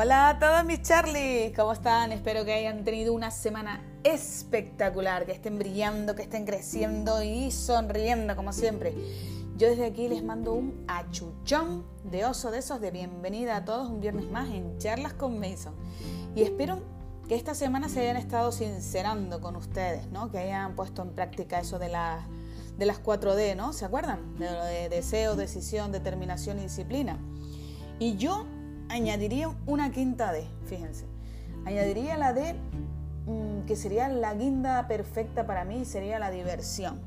Hola 0.00 0.28
a 0.28 0.38
todos 0.38 0.64
mis 0.64 0.80
Charlie, 0.82 1.52
¿cómo 1.56 1.72
están? 1.72 2.12
Espero 2.12 2.44
que 2.44 2.52
hayan 2.52 2.84
tenido 2.84 3.12
una 3.12 3.32
semana 3.32 3.82
espectacular, 4.04 5.26
que 5.26 5.32
estén 5.32 5.58
brillando, 5.58 6.14
que 6.14 6.22
estén 6.22 6.46
creciendo 6.46 7.20
y 7.20 7.50
sonriendo 7.50 8.36
como 8.36 8.52
siempre. 8.52 8.94
Yo 9.56 9.68
desde 9.68 9.86
aquí 9.86 10.06
les 10.06 10.22
mando 10.22 10.52
un 10.52 10.84
achuchón 10.86 11.84
de 12.04 12.24
oso 12.26 12.52
de 12.52 12.58
esos 12.58 12.80
de 12.80 12.92
bienvenida 12.92 13.56
a 13.56 13.64
todos 13.64 13.90
un 13.90 14.00
viernes 14.00 14.30
más 14.30 14.48
en 14.50 14.78
Charlas 14.78 15.14
con 15.14 15.40
Mason. 15.40 15.74
Y 16.36 16.42
espero 16.42 16.78
que 17.26 17.34
esta 17.34 17.56
semana 17.56 17.88
se 17.88 18.00
hayan 18.02 18.18
estado 18.18 18.52
sincerando 18.52 19.40
con 19.40 19.56
ustedes, 19.56 20.06
¿no? 20.12 20.30
Que 20.30 20.38
hayan 20.38 20.76
puesto 20.76 21.02
en 21.02 21.10
práctica 21.10 21.58
eso 21.58 21.80
de, 21.80 21.88
de 21.88 22.86
las 22.86 23.02
4D, 23.02 23.56
¿no? 23.56 23.72
¿Se 23.72 23.84
acuerdan? 23.84 24.38
De 24.38 24.48
lo 24.48 24.64
de 24.64 24.90
deseo, 24.90 25.34
decisión, 25.34 25.90
determinación 25.90 26.60
y 26.60 26.62
disciplina. 26.62 27.18
Y 27.98 28.16
yo 28.16 28.46
añadiría 28.88 29.54
una 29.66 29.90
quinta 29.90 30.32
D, 30.32 30.46
fíjense. 30.66 31.06
Añadiría 31.64 32.16
la 32.16 32.32
D 32.32 32.54
mm, 33.26 33.66
que 33.66 33.76
sería 33.76 34.08
la 34.08 34.34
guinda 34.34 34.86
perfecta 34.88 35.46
para 35.46 35.64
mí, 35.64 35.84
sería 35.84 36.18
la 36.18 36.30
diversión. 36.30 37.00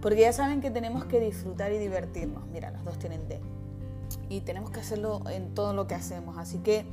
Porque 0.00 0.20
ya 0.20 0.32
saben 0.32 0.60
que 0.60 0.70
tenemos 0.70 1.06
que 1.06 1.18
disfrutar 1.18 1.72
y 1.72 1.78
divertirnos. 1.78 2.46
Mira, 2.48 2.70
los 2.70 2.84
dos 2.84 2.98
tienen 2.98 3.26
D. 3.26 3.40
Y 4.28 4.42
tenemos 4.42 4.70
que 4.70 4.80
hacerlo 4.80 5.22
en 5.30 5.54
todo 5.54 5.72
lo 5.72 5.86
que 5.86 5.94
hacemos. 5.94 6.36
Así 6.36 6.58
que 6.58 6.84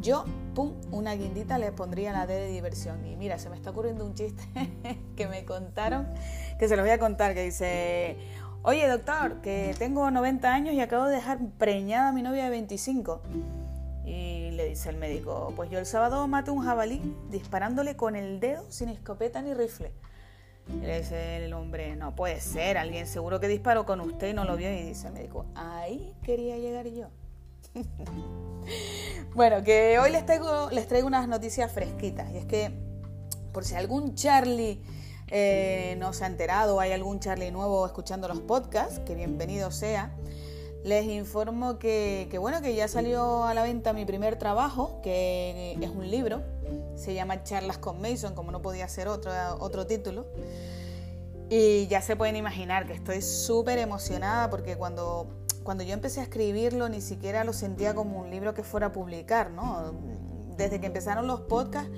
yo, 0.00 0.24
pum, 0.54 0.72
una 0.90 1.14
guindita 1.14 1.58
le 1.58 1.72
pondría 1.72 2.12
la 2.12 2.26
D 2.26 2.34
de 2.34 2.48
diversión. 2.48 3.04
Y 3.06 3.16
mira, 3.16 3.38
se 3.38 3.50
me 3.50 3.56
está 3.56 3.70
ocurriendo 3.70 4.04
un 4.04 4.14
chiste 4.14 4.42
que 5.16 5.26
me 5.28 5.44
contaron, 5.44 6.08
que 6.58 6.68
se 6.68 6.76
los 6.76 6.84
voy 6.84 6.92
a 6.92 6.98
contar, 6.98 7.34
que 7.34 7.42
dice, 7.42 8.16
Oye, 8.66 8.88
doctor, 8.88 9.42
que 9.42 9.74
tengo 9.78 10.10
90 10.10 10.50
años 10.50 10.72
y 10.74 10.80
acabo 10.80 11.04
de 11.04 11.16
dejar 11.16 11.38
preñada 11.58 12.08
a 12.08 12.12
mi 12.12 12.22
novia 12.22 12.44
de 12.44 12.50
25. 12.50 13.20
Y 14.06 14.52
le 14.52 14.70
dice 14.70 14.88
el 14.88 14.96
médico, 14.96 15.52
pues 15.54 15.68
yo 15.68 15.78
el 15.78 15.84
sábado 15.84 16.26
maté 16.28 16.50
un 16.50 16.64
jabalí 16.64 17.02
disparándole 17.28 17.94
con 17.94 18.16
el 18.16 18.40
dedo 18.40 18.64
sin 18.70 18.88
escopeta 18.88 19.42
ni 19.42 19.52
rifle. 19.52 19.92
Y 20.66 20.80
le 20.80 21.00
dice 21.00 21.44
el 21.44 21.52
hombre, 21.52 21.94
no 21.96 22.16
puede 22.16 22.40
ser, 22.40 22.78
alguien 22.78 23.06
seguro 23.06 23.38
que 23.38 23.48
disparó 23.48 23.84
con 23.84 24.00
usted 24.00 24.30
y 24.30 24.32
no 24.32 24.46
lo 24.46 24.56
vio. 24.56 24.72
Y 24.72 24.82
dice 24.82 25.08
el 25.08 25.12
médico, 25.12 25.44
ahí 25.54 26.14
quería 26.22 26.56
llegar 26.56 26.86
yo. 26.88 27.08
bueno, 29.34 29.62
que 29.62 29.98
hoy 29.98 30.10
les 30.10 30.24
traigo, 30.24 30.70
les 30.70 30.88
traigo 30.88 31.06
unas 31.06 31.28
noticias 31.28 31.70
fresquitas. 31.70 32.30
Y 32.32 32.38
es 32.38 32.46
que, 32.46 32.70
por 33.52 33.66
si 33.66 33.74
algún 33.74 34.14
Charlie 34.14 34.80
eh, 35.28 35.96
no 35.98 36.12
se 36.12 36.24
ha 36.24 36.26
enterado, 36.26 36.80
hay 36.80 36.92
algún 36.92 37.20
Charlie 37.20 37.50
nuevo 37.50 37.86
escuchando 37.86 38.28
los 38.28 38.40
podcasts, 38.40 39.00
que 39.00 39.14
bienvenido 39.14 39.70
sea. 39.70 40.14
Les 40.84 41.06
informo 41.06 41.78
que, 41.78 42.28
bueno, 42.38 42.60
que 42.60 42.74
ya 42.74 42.88
salió 42.88 43.44
a 43.44 43.54
la 43.54 43.62
venta 43.62 43.94
mi 43.94 44.04
primer 44.04 44.36
trabajo, 44.36 45.00
que 45.02 45.78
es 45.80 45.90
un 45.90 46.10
libro, 46.10 46.42
se 46.94 47.14
llama 47.14 47.42
Charlas 47.42 47.78
con 47.78 48.02
Mason, 48.02 48.34
como 48.34 48.52
no 48.52 48.60
podía 48.60 48.86
ser 48.88 49.08
otro, 49.08 49.32
otro 49.60 49.86
título. 49.86 50.26
Y 51.48 51.86
ya 51.86 52.02
se 52.02 52.16
pueden 52.16 52.36
imaginar 52.36 52.86
que 52.86 52.92
estoy 52.92 53.22
súper 53.22 53.78
emocionada 53.78 54.50
porque 54.50 54.76
cuando, 54.76 55.26
cuando 55.62 55.84
yo 55.84 55.94
empecé 55.94 56.20
a 56.20 56.24
escribirlo 56.24 56.90
ni 56.90 57.00
siquiera 57.00 57.44
lo 57.44 57.54
sentía 57.54 57.94
como 57.94 58.20
un 58.20 58.30
libro 58.30 58.52
que 58.52 58.62
fuera 58.62 58.88
a 58.88 58.92
publicar, 58.92 59.50
¿no? 59.50 59.94
Desde 60.56 60.80
que 60.80 60.86
empezaron 60.86 61.26
los 61.26 61.40
podcasts 61.42 61.90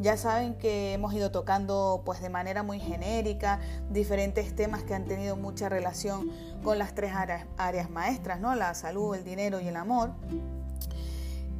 ya 0.00 0.16
saben 0.16 0.54
que 0.54 0.92
hemos 0.92 1.14
ido 1.14 1.30
tocando 1.30 2.02
pues 2.04 2.20
de 2.20 2.28
manera 2.28 2.62
muy 2.62 2.80
genérica 2.80 3.60
diferentes 3.90 4.54
temas 4.54 4.82
que 4.82 4.94
han 4.94 5.04
tenido 5.04 5.36
mucha 5.36 5.68
relación 5.68 6.30
con 6.62 6.78
las 6.78 6.94
tres 6.94 7.12
áreas, 7.56 7.90
maestras, 7.90 8.40
¿no? 8.40 8.54
La 8.54 8.74
salud, 8.74 9.14
el 9.14 9.24
dinero 9.24 9.60
y 9.60 9.68
el 9.68 9.76
amor. 9.76 10.12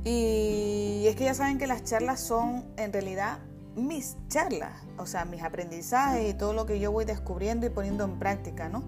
Y 0.04 1.04
es 1.06 1.16
que 1.16 1.24
ya 1.24 1.34
saben 1.34 1.58
que 1.58 1.66
las 1.66 1.84
charlas 1.84 2.20
son 2.20 2.64
en 2.76 2.92
realidad 2.92 3.38
mis 3.76 4.16
charlas, 4.28 4.82
o 4.98 5.06
sea, 5.06 5.24
mis 5.24 5.42
aprendizajes 5.42 6.30
y 6.30 6.34
todo 6.34 6.52
lo 6.52 6.66
que 6.66 6.78
yo 6.78 6.92
voy 6.92 7.04
descubriendo 7.04 7.66
y 7.66 7.70
poniendo 7.70 8.04
en 8.04 8.18
práctica, 8.18 8.68
¿no? 8.68 8.84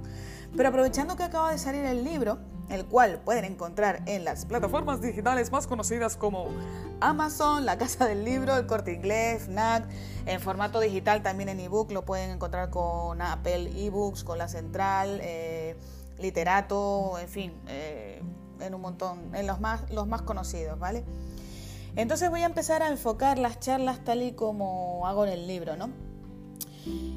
Pero 0.56 0.68
aprovechando 0.68 1.16
que 1.16 1.22
acaba 1.22 1.50
de 1.50 1.58
salir 1.58 1.84
el 1.84 2.04
libro, 2.04 2.38
el 2.68 2.84
cual 2.86 3.20
pueden 3.24 3.44
encontrar 3.44 4.02
en 4.06 4.24
las 4.24 4.44
plataformas 4.44 5.00
digitales 5.00 5.52
más 5.52 5.66
conocidas 5.66 6.16
como 6.16 6.48
Amazon, 7.00 7.64
la 7.64 7.78
Casa 7.78 8.06
del 8.06 8.24
Libro, 8.24 8.56
el 8.56 8.66
Corte 8.66 8.92
Inglés, 8.92 9.44
FNAC, 9.44 9.86
en 10.26 10.40
formato 10.40 10.80
digital 10.80 11.22
también 11.22 11.48
en 11.48 11.60
ebook 11.60 11.92
lo 11.92 12.04
pueden 12.04 12.30
encontrar 12.30 12.70
con 12.70 13.22
Apple 13.22 13.70
eBooks, 13.76 14.24
con 14.24 14.38
la 14.38 14.48
Central, 14.48 15.20
eh, 15.22 15.76
Literato, 16.18 17.18
en 17.18 17.28
fin, 17.28 17.52
eh, 17.68 18.22
en 18.60 18.74
un 18.74 18.80
montón, 18.80 19.34
en 19.34 19.46
los 19.46 19.60
más, 19.60 19.88
los 19.90 20.06
más 20.06 20.22
conocidos, 20.22 20.78
¿vale? 20.78 21.04
Entonces 21.94 22.28
voy 22.30 22.42
a 22.42 22.46
empezar 22.46 22.82
a 22.82 22.88
enfocar 22.88 23.38
las 23.38 23.60
charlas 23.60 24.04
tal 24.04 24.22
y 24.22 24.32
como 24.32 25.06
hago 25.06 25.24
en 25.24 25.32
el 25.32 25.46
libro, 25.46 25.76
¿no? 25.76 25.90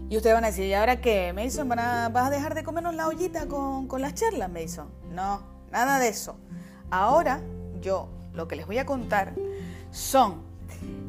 Y 0.09 0.17
ustedes 0.17 0.33
van 0.33 0.43
a 0.43 0.47
decir, 0.47 0.65
¿y 0.65 0.73
ahora 0.73 1.01
qué? 1.01 1.31
Mason, 1.33 1.69
¿vas 1.69 2.15
a 2.15 2.29
dejar 2.29 2.55
de 2.55 2.63
comernos 2.63 2.95
la 2.95 3.07
ollita 3.07 3.47
con, 3.47 3.87
las 4.01 4.15
charlas, 4.15 4.49
Mason? 4.49 4.89
No, 5.11 5.43
nada 5.71 5.99
de 5.99 6.07
eso. 6.07 6.37
Ahora 6.89 7.41
yo 7.79 8.09
lo 8.33 8.47
que 8.47 8.55
les 8.55 8.65
voy 8.65 8.79
a 8.79 8.85
contar 8.85 9.33
son 9.91 10.41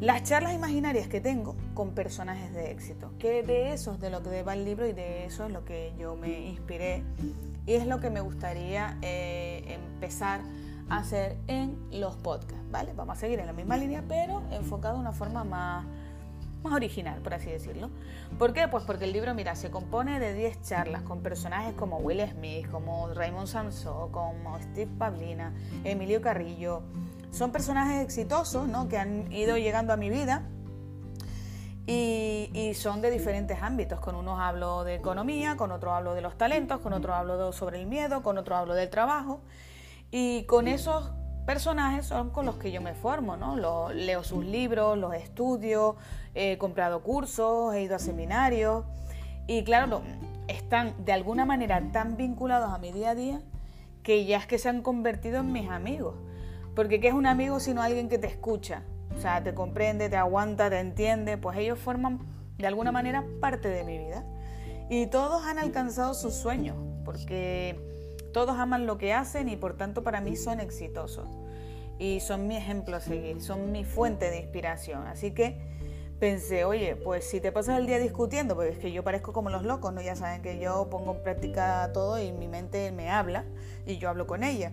las 0.00 0.22
charlas 0.24 0.54
imaginarias 0.54 1.08
que 1.08 1.20
tengo 1.20 1.56
con 1.72 1.94
personajes 1.94 2.52
de 2.52 2.70
éxito. 2.70 3.12
Que 3.18 3.42
de 3.42 3.72
eso 3.72 3.94
es 3.94 4.00
de 4.00 4.10
lo 4.10 4.22
que 4.22 4.42
va 4.42 4.52
el 4.52 4.64
libro 4.64 4.86
y 4.86 4.92
de 4.92 5.24
eso 5.24 5.46
es 5.46 5.52
lo 5.52 5.64
que 5.64 5.94
yo 5.98 6.16
me 6.16 6.48
inspiré 6.48 7.02
y 7.66 7.74
es 7.74 7.86
lo 7.86 8.00
que 8.00 8.10
me 8.10 8.20
gustaría 8.20 8.98
eh, 9.00 9.62
empezar 9.66 10.40
a 10.90 10.98
hacer 10.98 11.36
en 11.46 11.78
los 11.90 12.16
podcasts, 12.16 12.70
¿vale? 12.70 12.92
Vamos 12.94 13.16
a 13.16 13.20
seguir 13.20 13.38
en 13.38 13.46
la 13.46 13.52
misma 13.52 13.76
línea, 13.76 14.02
pero 14.06 14.42
enfocado 14.50 14.96
de 14.96 15.00
una 15.00 15.12
forma 15.12 15.44
más 15.44 15.86
más 16.62 16.72
original, 16.72 17.20
por 17.20 17.34
así 17.34 17.50
decirlo. 17.50 17.90
¿Por 18.38 18.52
qué? 18.52 18.68
Pues 18.68 18.84
porque 18.84 19.04
el 19.04 19.12
libro, 19.12 19.34
mira, 19.34 19.54
se 19.54 19.70
compone 19.70 20.20
de 20.20 20.34
10 20.34 20.62
charlas 20.62 21.02
con 21.02 21.22
personajes 21.22 21.74
como 21.74 21.98
Will 21.98 22.20
Smith, 22.30 22.70
como 22.70 23.08
Raymond 23.12 23.46
Samson, 23.46 24.10
como 24.12 24.60
Steve 24.60 24.90
Pavlina, 24.98 25.54
Emilio 25.84 26.20
Carrillo. 26.20 26.82
Son 27.30 27.52
personajes 27.52 28.02
exitosos, 28.02 28.68
¿no? 28.68 28.88
Que 28.88 28.98
han 28.98 29.32
ido 29.32 29.56
llegando 29.56 29.92
a 29.92 29.96
mi 29.96 30.10
vida 30.10 30.48
y, 31.86 32.72
son 32.74 33.00
de 33.00 33.10
diferentes 33.10 33.62
ámbitos. 33.62 34.00
Con 34.00 34.14
unos 34.14 34.38
hablo 34.38 34.84
de 34.84 34.94
economía, 34.94 35.56
con 35.56 35.72
otros 35.72 35.92
hablo 35.92 36.14
de 36.14 36.20
los 36.20 36.36
talentos, 36.36 36.80
con 36.80 36.92
otros 36.92 37.16
hablo 37.16 37.52
sobre 37.52 37.80
el 37.80 37.86
miedo, 37.86 38.22
con 38.22 38.38
otros 38.38 38.58
hablo 38.58 38.74
del 38.74 38.90
trabajo. 38.90 39.40
Y 40.10 40.44
con 40.44 40.68
esos 40.68 41.12
personajes 41.50 42.06
son 42.06 42.30
con 42.30 42.46
los 42.46 42.58
que 42.58 42.70
yo 42.70 42.80
me 42.80 42.94
formo, 42.94 43.36
¿no? 43.36 43.56
leo 43.92 44.22
sus 44.22 44.44
libros, 44.44 44.96
los 44.96 45.14
estudio, 45.14 45.96
he 46.32 46.58
comprado 46.58 47.02
cursos, 47.02 47.74
he 47.74 47.82
ido 47.82 47.96
a 47.96 47.98
seminarios 47.98 48.84
y 49.48 49.64
claro, 49.64 50.02
están 50.46 50.94
de 51.04 51.12
alguna 51.12 51.44
manera 51.44 51.82
tan 51.90 52.16
vinculados 52.16 52.72
a 52.72 52.78
mi 52.78 52.92
día 52.92 53.10
a 53.10 53.14
día 53.16 53.40
que 54.04 54.26
ya 54.26 54.38
es 54.38 54.46
que 54.46 54.60
se 54.60 54.68
han 54.68 54.80
convertido 54.80 55.40
en 55.40 55.50
mis 55.50 55.68
amigos. 55.68 56.14
Porque 56.76 57.00
¿qué 57.00 57.08
es 57.08 57.14
un 57.14 57.26
amigo 57.26 57.58
sino 57.58 57.82
alguien 57.82 58.08
que 58.08 58.18
te 58.18 58.28
escucha? 58.28 58.84
O 59.16 59.20
sea, 59.20 59.42
te 59.42 59.52
comprende, 59.52 60.08
te 60.08 60.16
aguanta, 60.16 60.70
te 60.70 60.78
entiende, 60.78 61.36
pues 61.36 61.58
ellos 61.58 61.80
forman 61.80 62.20
de 62.58 62.68
alguna 62.68 62.92
manera 62.92 63.24
parte 63.40 63.68
de 63.68 63.82
mi 63.82 63.98
vida. 63.98 64.24
Y 64.88 65.08
todos 65.08 65.44
han 65.44 65.58
alcanzado 65.58 66.14
sus 66.14 66.32
sueños, 66.32 66.76
porque 67.04 67.76
todos 68.32 68.56
aman 68.56 68.86
lo 68.86 68.98
que 68.98 69.12
hacen 69.12 69.48
y 69.48 69.56
por 69.56 69.76
tanto 69.76 70.04
para 70.04 70.20
mí 70.20 70.36
son 70.36 70.60
exitosos. 70.60 71.39
Y 72.00 72.20
son 72.20 72.48
mi 72.48 72.56
ejemplo 72.56 72.96
a 72.96 73.00
seguir, 73.00 73.40
son 73.40 73.70
mi 73.70 73.84
fuente 73.84 74.30
de 74.30 74.38
inspiración. 74.38 75.06
Así 75.06 75.30
que 75.30 75.58
pensé, 76.18 76.64
oye, 76.64 76.96
pues 76.96 77.28
si 77.28 77.40
te 77.40 77.52
pasas 77.52 77.78
el 77.78 77.86
día 77.86 77.98
discutiendo, 77.98 78.54
porque 78.54 78.70
es 78.70 78.78
que 78.78 78.90
yo 78.90 79.04
parezco 79.04 79.34
como 79.34 79.50
los 79.50 79.64
locos, 79.64 79.92
¿no? 79.92 80.00
Ya 80.00 80.16
saben 80.16 80.40
que 80.40 80.58
yo 80.58 80.88
pongo 80.90 81.14
en 81.14 81.22
práctica 81.22 81.90
todo 81.92 82.18
y 82.18 82.32
mi 82.32 82.48
mente 82.48 82.90
me 82.90 83.10
habla 83.10 83.44
y 83.86 83.98
yo 83.98 84.08
hablo 84.08 84.26
con 84.26 84.42
ella. 84.42 84.72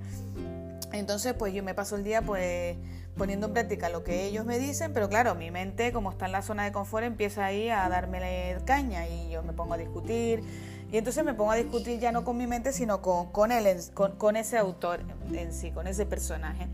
Entonces, 0.94 1.34
pues 1.34 1.54
yo 1.54 1.64
me 1.64 1.74
paso 1.76 1.98
el 1.98 2.06
día 2.06 2.22
pues 2.22 2.78
poniendo 3.18 3.48
en 3.48 3.54
práctica 3.54 3.90
lo 3.90 4.06
que 4.06 4.26
ellos 4.26 4.46
me 4.46 4.58
dicen, 4.58 4.94
pero 4.94 5.10
claro, 5.10 5.36
mi 5.36 5.52
mente, 5.52 5.92
como 5.92 6.12
está 6.12 6.28
en 6.28 6.32
la 6.32 6.42
zona 6.42 6.64
de 6.64 6.72
confort, 6.72 7.04
empieza 7.04 7.46
ahí 7.46 7.68
a 7.68 7.90
darme 7.90 8.56
caña 8.64 9.06
y 9.06 9.30
yo 9.30 9.44
me 9.44 9.52
pongo 9.52 9.74
a 9.74 9.78
discutir 9.78 10.44
y 10.92 10.98
entonces 10.98 11.26
me 11.26 11.34
pongo 11.34 11.52
a 11.52 11.56
discutir 11.56 12.00
ya 12.00 12.14
no 12.14 12.24
con 12.24 12.38
mi 12.38 12.48
mente, 12.48 12.72
sino 12.72 13.02
con, 13.02 13.32
con, 13.32 13.52
él, 13.52 13.68
con, 13.94 14.38
ese 14.38 14.58
autor 14.58 15.02
en 15.34 15.52
sí, 15.52 15.72
con 15.72 15.88
ese 15.88 16.06
personaje. 16.06 16.68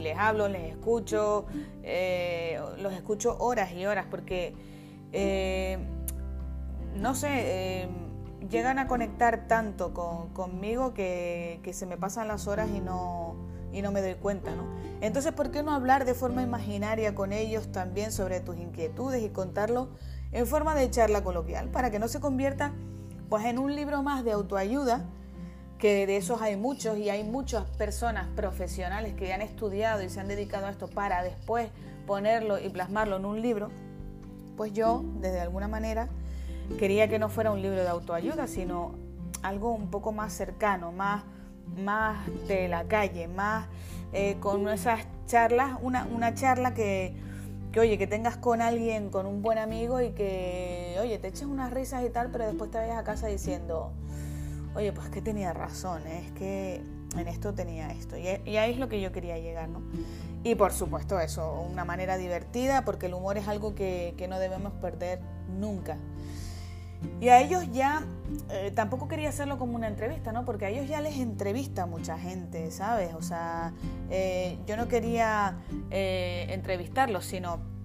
Les 0.00 0.16
hablo, 0.16 0.48
les 0.48 0.70
escucho, 0.70 1.46
eh, 1.82 2.60
los 2.78 2.92
escucho 2.92 3.36
horas 3.38 3.72
y 3.72 3.86
horas 3.86 4.06
porque, 4.10 4.54
eh, 5.12 5.78
no 6.96 7.14
sé, 7.14 7.28
eh, 7.30 7.88
llegan 8.48 8.78
a 8.78 8.86
conectar 8.86 9.46
tanto 9.46 9.92
conmigo 10.32 10.94
que, 10.94 11.60
que, 11.62 11.72
se 11.72 11.86
me 11.86 11.96
pasan 11.96 12.28
las 12.28 12.46
horas 12.46 12.68
y 12.74 12.80
no, 12.80 13.36
y 13.72 13.82
no 13.82 13.92
me 13.92 14.00
doy 14.00 14.14
cuenta, 14.14 14.54
¿no? 14.54 14.64
Entonces, 15.00 15.32
¿por 15.32 15.50
qué 15.50 15.62
no 15.62 15.72
hablar 15.72 16.04
de 16.04 16.14
forma 16.14 16.42
imaginaria 16.42 17.14
con 17.14 17.32
ellos 17.32 17.70
también 17.72 18.12
sobre 18.12 18.40
tus 18.40 18.56
inquietudes 18.56 19.22
y 19.22 19.30
contarlo 19.30 19.90
en 20.32 20.46
forma 20.46 20.74
de 20.74 20.90
charla 20.90 21.22
coloquial 21.22 21.68
para 21.68 21.90
que 21.90 21.98
no 21.98 22.08
se 22.08 22.20
convierta 22.20 22.72
pues 23.28 23.44
en 23.44 23.58
un 23.58 23.74
libro 23.74 24.02
más 24.02 24.24
de 24.24 24.32
autoayuda, 24.32 25.04
que 25.80 26.06
de 26.06 26.18
esos 26.18 26.42
hay 26.42 26.56
muchos 26.56 26.98
y 26.98 27.08
hay 27.08 27.24
muchas 27.24 27.64
personas 27.64 28.28
profesionales 28.36 29.14
que 29.14 29.32
han 29.32 29.40
estudiado 29.40 30.02
y 30.02 30.10
se 30.10 30.20
han 30.20 30.28
dedicado 30.28 30.66
a 30.66 30.70
esto 30.70 30.88
para 30.88 31.22
después 31.22 31.70
ponerlo 32.06 32.58
y 32.58 32.68
plasmarlo 32.68 33.16
en 33.16 33.24
un 33.24 33.40
libro, 33.40 33.70
pues 34.56 34.72
yo, 34.74 35.02
desde 35.20 35.40
alguna 35.40 35.68
manera, 35.68 36.08
quería 36.78 37.08
que 37.08 37.18
no 37.18 37.30
fuera 37.30 37.50
un 37.50 37.62
libro 37.62 37.82
de 37.82 37.88
autoayuda, 37.88 38.46
sino 38.46 38.94
algo 39.42 39.72
un 39.72 39.90
poco 39.90 40.12
más 40.12 40.34
cercano, 40.34 40.92
más, 40.92 41.24
más 41.82 42.26
de 42.46 42.68
la 42.68 42.84
calle, 42.84 43.26
más 43.26 43.66
eh, 44.12 44.36
con 44.38 44.68
esas 44.68 45.06
charlas, 45.26 45.78
una, 45.80 46.06
una 46.14 46.34
charla 46.34 46.74
que, 46.74 47.14
que, 47.72 47.80
oye, 47.80 47.96
que 47.96 48.06
tengas 48.06 48.36
con 48.36 48.60
alguien, 48.60 49.08
con 49.08 49.24
un 49.24 49.40
buen 49.40 49.56
amigo 49.56 50.00
y 50.02 50.10
que, 50.10 50.98
oye, 51.00 51.18
te 51.18 51.28
eches 51.28 51.44
unas 51.44 51.72
risas 51.72 52.04
y 52.04 52.10
tal, 52.10 52.30
pero 52.30 52.46
después 52.46 52.70
te 52.70 52.76
vayas 52.76 52.98
a 52.98 53.04
casa 53.04 53.28
diciendo, 53.28 53.92
oye, 54.74 54.92
pues 54.92 55.08
que 55.08 55.20
tenía 55.22 55.52
razón, 55.52 56.06
¿eh? 56.06 56.24
es 56.26 56.32
que 56.32 56.82
en 57.16 57.28
esto 57.28 57.54
tenía 57.54 57.90
esto. 57.90 58.16
Y, 58.16 58.26
ahí 58.56 58.72
es 58.72 58.78
lo 58.78 58.88
que 58.88 59.00
yo 59.00 59.12
quería 59.12 59.38
llegar, 59.38 59.68
¿no? 59.68 59.82
Y 60.44 60.54
por 60.54 60.72
supuesto 60.72 61.18
eso, 61.20 61.66
una 61.70 61.84
manera 61.84 62.16
divertida, 62.16 62.84
porque 62.84 63.06
el 63.06 63.14
humor 63.14 63.36
es 63.36 63.48
algo 63.48 63.74
que, 63.74 64.14
no 64.28 64.38
debemos 64.38 64.72
perder 64.74 65.20
nunca. 65.58 65.96
Y 67.20 67.28
a 67.28 67.40
ellos 67.40 67.64
ya, 67.72 68.04
eh, 68.50 68.70
tampoco 68.74 69.08
quería 69.08 69.30
hacerlo 69.30 69.58
como 69.58 69.74
una 69.74 69.88
entrevista, 69.88 70.32
¿no? 70.32 70.44
Porque 70.44 70.66
a 70.66 70.68
ellos 70.68 70.86
ya 70.86 71.00
les 71.00 71.16
entrevista 71.18 71.86
mucha 71.86 72.18
gente, 72.18 72.70
¿sabes? 72.70 73.14
O 73.14 73.22
sea, 73.22 73.72
eh, 74.10 74.58
yo 74.66 74.76
no 74.76 74.86
quería 74.86 75.56
entrevistarlos, 75.90 77.24
sino 77.24 77.79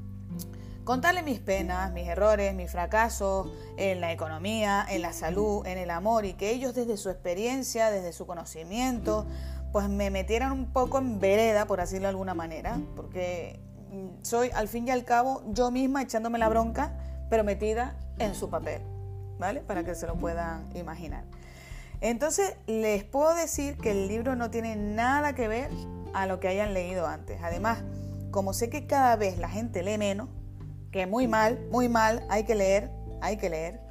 Contarle 0.85 1.23
mis 1.23 1.39
penas, 1.39 1.91
mis 1.93 2.07
errores, 2.07 2.53
mis 2.53 2.69
fracasos 2.69 3.51
en 3.75 4.01
la 4.01 4.11
economía, 4.11 4.85
en 4.87 5.01
la 5.01 5.13
salud, 5.13 5.65
en 5.65 5.79
el 5.79 5.89
amor 5.89 6.25
y 6.25 6.33
que 6.33 6.51
ellos 6.51 6.75
desde 6.75 6.95
su 6.95 7.09
experiencia, 7.09 7.89
desde 7.89 8.13
su 8.13 8.27
conocimiento, 8.27 9.25
pues 9.71 9.89
me 9.89 10.11
metieran 10.11 10.51
un 10.51 10.71
poco 10.71 10.99
en 10.99 11.19
vereda, 11.19 11.65
por 11.65 11.79
decirlo 11.79 12.03
de 12.03 12.09
alguna 12.09 12.35
manera, 12.35 12.79
porque 12.95 13.59
soy 14.21 14.51
al 14.53 14.67
fin 14.67 14.87
y 14.87 14.91
al 14.91 15.05
cabo 15.05 15.41
yo 15.47 15.71
misma 15.71 16.03
echándome 16.03 16.37
la 16.37 16.49
bronca, 16.49 16.93
pero 17.31 17.43
metida 17.43 17.97
en 18.19 18.35
su 18.35 18.51
papel, 18.51 18.83
¿vale? 19.39 19.61
Para 19.61 19.83
que 19.83 19.95
se 19.95 20.05
lo 20.05 20.15
puedan 20.15 20.69
imaginar. 20.75 21.23
Entonces, 21.99 22.57
les 22.67 23.03
puedo 23.03 23.33
decir 23.33 23.75
que 23.79 23.89
el 23.89 24.07
libro 24.07 24.35
no 24.35 24.51
tiene 24.51 24.75
nada 24.75 25.33
que 25.33 25.47
ver 25.47 25.71
a 26.13 26.27
lo 26.27 26.39
que 26.39 26.47
hayan 26.47 26.75
leído 26.75 27.07
antes. 27.07 27.41
Además, 27.41 27.79
como 28.29 28.53
sé 28.53 28.69
que 28.69 28.85
cada 28.85 29.15
vez 29.15 29.39
la 29.39 29.49
gente 29.49 29.81
lee 29.81 29.97
menos, 29.97 30.29
que 30.95 31.05
muy 31.07 31.27
mal, 31.27 31.59
muy 31.71 31.89
mal, 31.89 32.25
hay 32.29 32.45
que 32.45 32.55
leer, 32.55 32.89
hay 33.19 33.35
que 33.35 33.49
leer. 33.49 33.81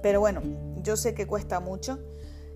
Pero 0.00 0.20
bueno, 0.20 0.40
yo 0.82 0.96
sé 0.96 1.12
que 1.12 1.26
cuesta 1.26 1.60
mucho. 1.60 1.98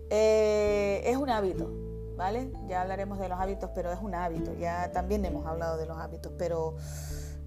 Eh, 0.08 1.02
es 1.04 1.18
un 1.18 1.28
hábito, 1.28 1.70
¿vale? 2.16 2.50
Ya 2.66 2.80
hablaremos 2.80 3.18
de 3.18 3.28
los 3.28 3.38
hábitos, 3.38 3.68
pero 3.74 3.92
es 3.92 3.98
un 4.00 4.14
hábito. 4.14 4.54
Ya 4.54 4.90
también 4.92 5.22
hemos 5.26 5.44
hablado 5.44 5.76
de 5.76 5.84
los 5.84 5.98
hábitos, 5.98 6.32
pero 6.38 6.76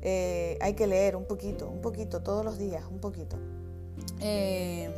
eh, 0.03 0.59
hay 0.61 0.75
que 0.75 0.85
leer 0.85 1.15
un 1.15 1.25
poquito, 1.25 1.67
un 1.69 1.81
poquito, 1.81 2.21
todos 2.21 2.45
los 2.45 2.59
días, 2.59 2.83
un 2.85 2.99
poquito. 2.99 3.39
Eh, 4.19 4.91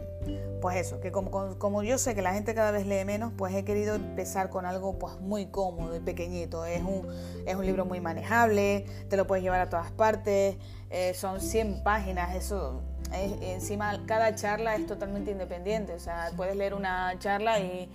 pues 0.61 0.75
eso, 0.75 0.99
que 0.99 1.11
como, 1.11 1.83
yo 1.83 1.97
sé 1.97 2.15
que 2.15 2.21
la 2.21 2.33
gente 2.33 2.53
cada 2.53 2.71
vez 2.71 2.85
lee 2.85 3.05
menos, 3.05 3.31
pues 3.37 3.55
he 3.55 3.63
querido 3.63 3.95
empezar 3.95 4.49
con 4.49 4.65
algo 4.65 4.99
pues 4.99 5.17
muy 5.21 5.45
cómodo 5.45 5.95
y 5.95 6.01
pequeñito. 6.01 6.65
Es 6.65 6.83
un, 6.83 7.07
es 7.45 7.55
un 7.55 7.65
libro 7.65 7.85
muy 7.85 8.01
manejable, 8.01 8.85
te 9.07 9.15
lo 9.15 9.25
puedes 9.25 9.41
llevar 9.41 9.61
a 9.61 9.69
todas 9.69 9.91
partes, 9.91 10.57
eh, 10.89 11.13
son 11.13 11.39
100 11.39 11.83
páginas, 11.83 12.35
eso 12.35 12.81
encima 13.11 14.05
cada 14.05 14.35
charla 14.35 14.75
es 14.75 14.85
totalmente 14.85 15.31
independiente, 15.31 15.93
o 15.93 15.99
sea, 15.99 16.31
puedes 16.35 16.55
leer 16.55 16.73
una 16.73 17.17
charla 17.17 17.59
y, 17.59 17.89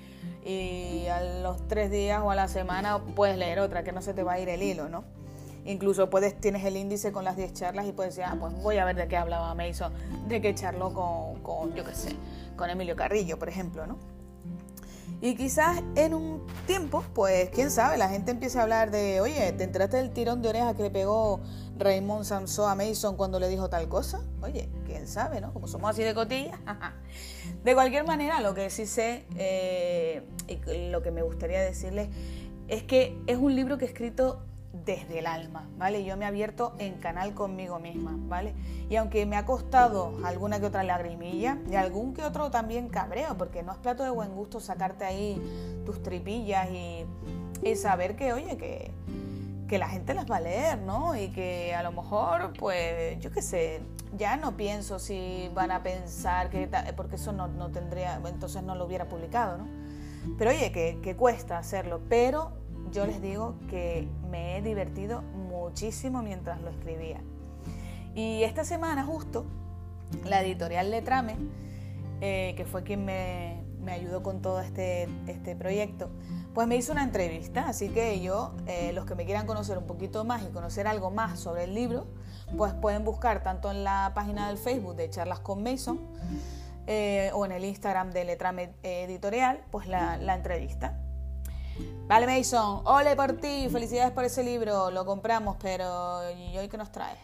y 0.44 1.06
a 1.06 1.22
los 1.42 1.66
tres 1.68 1.90
días 1.90 2.20
o 2.22 2.30
a 2.30 2.34
la 2.34 2.48
semana 2.48 2.98
puedes 3.14 3.38
leer 3.38 3.60
otra, 3.60 3.84
que 3.84 3.92
no 3.92 4.02
se 4.02 4.12
te 4.12 4.22
va 4.22 4.34
a 4.34 4.40
ir 4.40 4.48
el 4.48 4.62
hilo, 4.62 4.88
¿no? 4.88 5.04
Incluso 5.66 6.10
puedes, 6.10 6.38
tienes 6.38 6.64
el 6.64 6.76
índice 6.76 7.10
con 7.10 7.24
las 7.24 7.36
10 7.36 7.54
charlas 7.54 7.86
y 7.86 7.92
puedes 7.92 8.16
decir, 8.16 8.28
ah, 8.30 8.36
pues 8.38 8.52
voy 8.62 8.76
a 8.76 8.84
ver 8.84 8.96
de 8.96 9.08
qué 9.08 9.16
hablaba 9.16 9.54
Mason, 9.54 9.92
de 10.28 10.42
qué 10.42 10.54
charló 10.54 10.92
con, 10.92 11.42
con 11.42 11.74
yo 11.74 11.84
qué 11.84 11.94
sé, 11.94 12.10
con 12.56 12.68
Emilio 12.68 12.96
Carrillo, 12.96 13.38
por 13.38 13.48
ejemplo, 13.48 13.86
¿no? 13.86 13.98
Y 15.22 15.36
quizás 15.36 15.82
en 15.94 16.12
un 16.12 16.46
tiempo, 16.66 17.02
pues 17.14 17.48
quién 17.48 17.70
sabe, 17.70 17.96
la 17.96 18.10
gente 18.10 18.30
empieza 18.30 18.60
a 18.60 18.64
hablar 18.64 18.90
de, 18.90 19.22
oye, 19.22 19.52
¿te 19.52 19.64
enteraste 19.64 19.96
del 19.96 20.10
tirón 20.10 20.42
de 20.42 20.50
oreja 20.50 20.74
que 20.74 20.82
le 20.82 20.90
pegó 20.90 21.40
Raymond 21.78 22.24
Samson 22.24 22.70
a 22.70 22.74
Mason 22.74 23.16
cuando 23.16 23.40
le 23.40 23.48
dijo 23.48 23.68
tal 23.68 23.88
cosa? 23.88 24.20
Oye, 24.42 24.68
quién 24.86 25.08
sabe, 25.08 25.40
¿no? 25.40 25.52
Como 25.52 25.66
somos 25.66 25.90
así 25.90 26.02
de 26.02 26.14
cotilla. 26.14 26.58
de 27.64 27.74
cualquier 27.74 28.06
manera, 28.06 28.40
lo 28.40 28.54
que 28.54 28.70
sí 28.70 28.86
sé 28.86 29.26
eh, 29.36 30.22
y 30.48 30.90
lo 30.90 31.02
que 31.02 31.10
me 31.10 31.22
gustaría 31.22 31.60
decirles 31.60 32.08
es 32.68 32.82
que 32.82 33.18
es 33.26 33.36
un 33.36 33.54
libro 33.54 33.78
que 33.78 33.84
he 33.84 33.88
escrito 33.88 34.42
desde 34.84 35.20
el 35.20 35.26
alma, 35.26 35.68
¿vale? 35.78 36.04
Yo 36.04 36.16
me 36.16 36.24
he 36.24 36.28
abierto 36.28 36.74
en 36.78 36.94
canal 36.94 37.32
conmigo 37.32 37.78
misma, 37.78 38.14
¿vale? 38.28 38.54
Y 38.90 38.96
aunque 38.96 39.24
me 39.24 39.36
ha 39.36 39.46
costado 39.46 40.18
alguna 40.24 40.58
que 40.58 40.66
otra 40.66 40.82
lagrimilla 40.82 41.58
y 41.70 41.76
algún 41.76 42.12
que 42.12 42.24
otro 42.24 42.50
también 42.50 42.88
cabreo, 42.88 43.36
porque 43.38 43.62
no 43.62 43.72
es 43.72 43.78
plato 43.78 44.02
de 44.02 44.10
buen 44.10 44.34
gusto 44.34 44.60
sacarte 44.60 45.04
ahí 45.04 45.40
tus 45.86 46.02
tripillas 46.02 46.68
y, 46.70 47.06
saber 47.76 48.14
que, 48.14 48.32
oye, 48.32 48.56
que, 48.58 48.90
que 49.68 49.78
la 49.78 49.88
gente 49.88 50.14
las 50.14 50.30
va 50.30 50.36
a 50.36 50.40
leer, 50.40 50.78
¿no? 50.78 51.16
Y 51.16 51.28
que 51.28 51.74
a 51.74 51.82
lo 51.82 51.92
mejor, 51.92 52.52
pues, 52.58 53.18
yo 53.20 53.30
qué 53.30 53.42
sé, 53.42 53.80
ya 54.16 54.36
no 54.36 54.56
pienso 54.56 54.98
si 54.98 55.50
van 55.54 55.70
a 55.70 55.82
pensar 55.82 56.50
que, 56.50 56.68
porque 56.96 57.16
eso 57.16 57.32
no, 57.32 57.48
no 57.48 57.70
tendría, 57.70 58.20
entonces 58.26 58.62
no 58.62 58.74
lo 58.74 58.84
hubiera 58.84 59.08
publicado, 59.08 59.58
¿no? 59.58 59.66
Pero 60.38 60.50
oye, 60.50 60.72
que, 60.72 60.98
que 61.02 61.16
cuesta 61.16 61.58
hacerlo, 61.58 62.00
pero 62.08 62.52
yo 62.92 63.06
les 63.06 63.20
digo 63.20 63.56
que 63.68 64.08
me 64.30 64.56
he 64.56 64.62
divertido 64.62 65.22
muchísimo 65.22 66.22
mientras 66.22 66.60
lo 66.60 66.70
escribía. 66.70 67.20
Y 68.14 68.44
esta 68.44 68.64
semana 68.64 69.04
justo, 69.04 69.44
la 70.24 70.42
editorial 70.42 70.90
Letrame, 70.90 71.36
eh, 72.20 72.54
que 72.56 72.64
fue 72.64 72.84
quien 72.84 73.04
me, 73.04 73.64
ayudó 73.88 74.22
con 74.22 74.40
todo 74.40 74.60
este, 74.60 75.08
este, 75.26 75.56
proyecto, 75.56 76.10
pues 76.54 76.68
me 76.68 76.76
hizo 76.76 76.92
una 76.92 77.02
entrevista, 77.02 77.66
así 77.68 77.88
que 77.88 78.20
yo, 78.20 78.52
eh, 78.66 78.92
los 78.92 79.04
que 79.06 79.16
me 79.16 79.24
quieran 79.24 79.44
conocer 79.44 79.76
un 79.76 79.86
poquito 79.86 80.24
más 80.24 80.42
y 80.44 80.46
conocer 80.46 80.86
algo 80.86 81.10
más 81.10 81.40
sobre 81.40 81.64
el 81.64 81.74
libro, 81.74 82.06
pues 82.56 82.72
pueden 82.74 83.04
buscar 83.04 83.42
tanto 83.42 83.72
en 83.72 83.82
la 83.82 84.12
página 84.14 84.46
del 84.48 84.56
Facebook 84.56 84.94
de 84.94 85.10
Charlas 85.10 85.40
con 85.40 85.64
Mason 85.64 85.98
eh, 86.86 87.32
o 87.34 87.44
en 87.44 87.52
el 87.52 87.64
Instagram 87.64 88.12
de 88.12 88.24
Letrame 88.24 88.72
Editorial, 88.84 89.64
pues 89.72 89.88
la, 89.88 90.16
entrevista. 90.32 90.96
Vale, 92.06 92.26
Mason, 92.26 92.82
ole 92.84 93.16
por 93.16 93.32
ti, 93.32 93.68
felicidades 93.68 94.12
por 94.12 94.24
ese 94.24 94.44
libro, 94.44 94.92
lo 94.92 95.04
compramos, 95.04 95.56
pero 95.60 96.30
¿y 96.30 96.56
hoy 96.56 96.68
qué 96.68 96.76
nos 96.76 96.92
trae? 96.92 97.16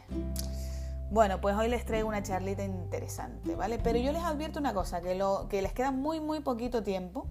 Bueno, 1.12 1.40
pues 1.40 1.54
hoy 1.54 1.68
les 1.68 1.84
traigo 1.84 2.08
una 2.08 2.22
charlita 2.24 2.64
interesante, 2.64 3.54
¿vale? 3.54 3.78
Pero 3.78 3.98
yo 4.00 4.10
les 4.10 4.22
advierto 4.24 4.58
una 4.58 4.74
cosa, 4.74 5.00
que, 5.00 5.22
que 5.48 5.62
les 5.62 5.72
queda 5.72 5.92
muy, 5.92 6.18
muy 6.18 6.40
poquito 6.40 6.82
tiempo 6.82 7.28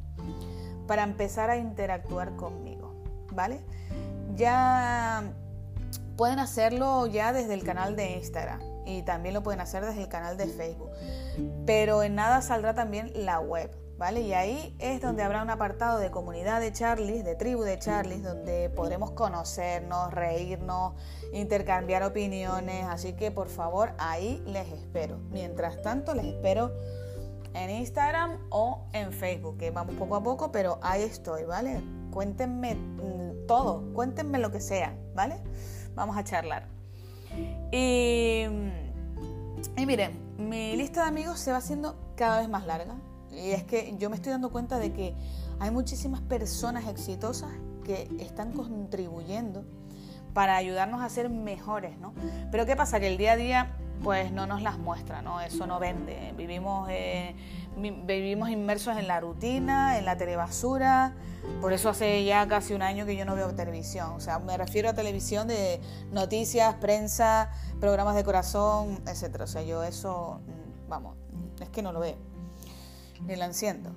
para 0.90 1.04
empezar 1.04 1.52
a 1.52 1.58
interactuar 1.58 2.36
conmigo, 2.36 2.96
¿vale? 3.32 3.60
Ya 4.36 5.22
pueden 6.18 6.40
hacerlo 6.40 7.06
ya 7.06 7.32
desde 7.32 7.54
el 7.54 7.64
canal 7.64 7.96
de 7.96 8.14
Instagram 8.14 8.60
y 8.88 9.04
también 9.04 9.36
lo 9.36 9.44
pueden 9.44 9.62
hacer 9.62 9.86
desde 9.86 10.02
el 10.02 10.10
canal 10.10 10.36
de 10.36 10.48
Facebook, 10.48 10.90
pero 11.68 12.02
en 12.02 12.16
nada 12.16 12.42
saldrá 12.42 12.74
también 12.74 13.12
la 13.14 13.40
web, 13.40 13.70
¿vale? 14.00 14.22
Y 14.22 14.34
ahí 14.34 14.76
es 14.80 15.00
donde 15.00 15.22
habrá 15.22 15.44
un 15.44 15.52
apartado 15.52 16.00
de 16.00 16.10
comunidad 16.10 16.60
de 16.60 16.74
Charlies, 16.74 17.24
de 17.24 17.36
tribu 17.36 17.62
de 17.62 17.78
Charlies, 17.78 18.24
donde 18.24 18.72
podremos 18.72 19.12
conocernos, 19.12 20.12
reírnos, 20.12 20.96
intercambiar 21.34 22.02
opiniones, 22.02 22.88
así 22.88 23.14
que 23.14 23.30
por 23.30 23.48
favor 23.48 23.92
ahí 24.00 24.42
les 24.48 24.68
espero. 24.72 25.20
Mientras 25.30 25.84
tanto 25.84 26.16
les 26.16 26.26
espero 26.26 26.72
en 27.54 27.70
Instagram 27.70 28.38
o 28.50 28.86
en 28.94 29.12
Facebook, 29.12 29.58
que 29.58 29.72
vamos 29.72 29.96
poco 29.96 30.16
a 30.16 30.24
poco, 30.24 30.52
pero 30.52 30.80
ahí 30.82 31.04
estoy, 31.04 31.44
¿vale? 31.46 31.82
Cuéntenme 32.12 32.76
mm, 32.76 33.48
todo, 33.48 33.94
cuéntenme 33.94 34.40
lo 34.40 34.52
que 34.52 34.62
sea, 34.62 34.96
¿vale? 35.16 35.38
Vamos 35.96 36.18
a 36.18 36.24
charlar. 36.24 36.68
Y, 37.72 38.46
y 39.78 39.86
miren, 39.86 40.20
mi 40.38 40.76
lista 40.76 41.04
de 41.04 41.10
amigos 41.10 41.40
se 41.40 41.52
va 41.52 41.58
haciendo 41.58 41.96
cada 42.16 42.40
vez 42.40 42.50
más 42.50 42.66
larga. 42.66 42.96
Y 43.32 43.52
es 43.52 43.64
que 43.64 43.96
yo 43.98 44.10
me 44.10 44.16
estoy 44.16 44.32
dando 44.32 44.52
cuenta 44.52 44.80
de 44.80 44.92
que 44.92 45.16
hay 45.60 45.72
muchísimas 45.72 46.22
personas 46.22 46.88
exitosas 46.88 47.52
que 47.84 48.08
están 48.20 48.54
contribuyendo 48.54 49.66
para 50.34 50.56
ayudarnos 50.56 51.02
a 51.02 51.10
ser 51.10 51.30
mejores, 51.30 51.98
¿no? 52.00 52.14
Pero 52.52 52.66
¿qué 52.66 52.76
pasa? 52.76 53.00
Que 53.00 53.08
el 53.08 53.18
día 53.18 53.34
a 53.34 53.36
día 53.36 53.76
pues 54.04 54.32
no 54.32 54.48
nos 54.48 54.62
las 54.62 54.78
muestra, 54.78 55.22
¿no? 55.22 55.42
Eso 55.42 55.68
no 55.68 55.80
vende. 55.80 56.34
Vivimos, 56.38 56.88
eh, 56.90 57.36
vivimos 57.78 58.50
inmersos 58.50 58.98
en 58.98 59.08
la 59.08 59.20
rutina, 59.20 59.98
en 59.98 60.06
la 60.06 60.18
telebasura. 60.18 61.14
Por 61.62 61.74
eso 61.74 61.90
hace 61.90 62.24
ya 62.26 62.48
casi 62.48 62.74
un 62.74 62.82
año 62.82 63.06
que 63.06 63.16
yo 63.16 63.26
no 63.26 63.36
veo 63.36 63.54
televisión. 63.56 64.12
O 64.12 64.20
sea, 64.20 64.40
me 64.40 64.58
refiero 64.58 64.90
a 64.90 64.94
televisión 64.94 65.48
de 65.48 65.82
noticias, 66.12 66.76
prensa, 66.76 67.52
programas 67.80 68.16
de 68.16 68.24
corazón, 68.24 69.02
etcétera. 69.08 69.46
O 69.46 69.48
sea, 69.48 69.64
yo 69.64 69.84
eso, 69.84 70.42
mm, 70.46 70.90
vamos, 70.90 71.16
es 71.60 71.70
que 71.70 71.82
no 71.82 71.92
lo 71.92 72.00
veo 72.00 72.18
ni 73.26 73.36
la 73.36 73.46
enciendo. 73.46 73.92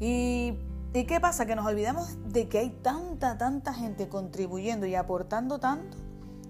Y 0.00 0.58
¿Y 0.94 1.04
qué 1.04 1.20
pasa? 1.20 1.44
Que 1.44 1.54
nos 1.54 1.66
olvidamos 1.66 2.16
de 2.32 2.48
que 2.48 2.58
hay 2.58 2.70
tanta, 2.70 3.36
tanta 3.36 3.74
gente 3.74 4.08
contribuyendo 4.08 4.86
y 4.86 4.94
aportando 4.94 5.58
tanto 5.58 5.98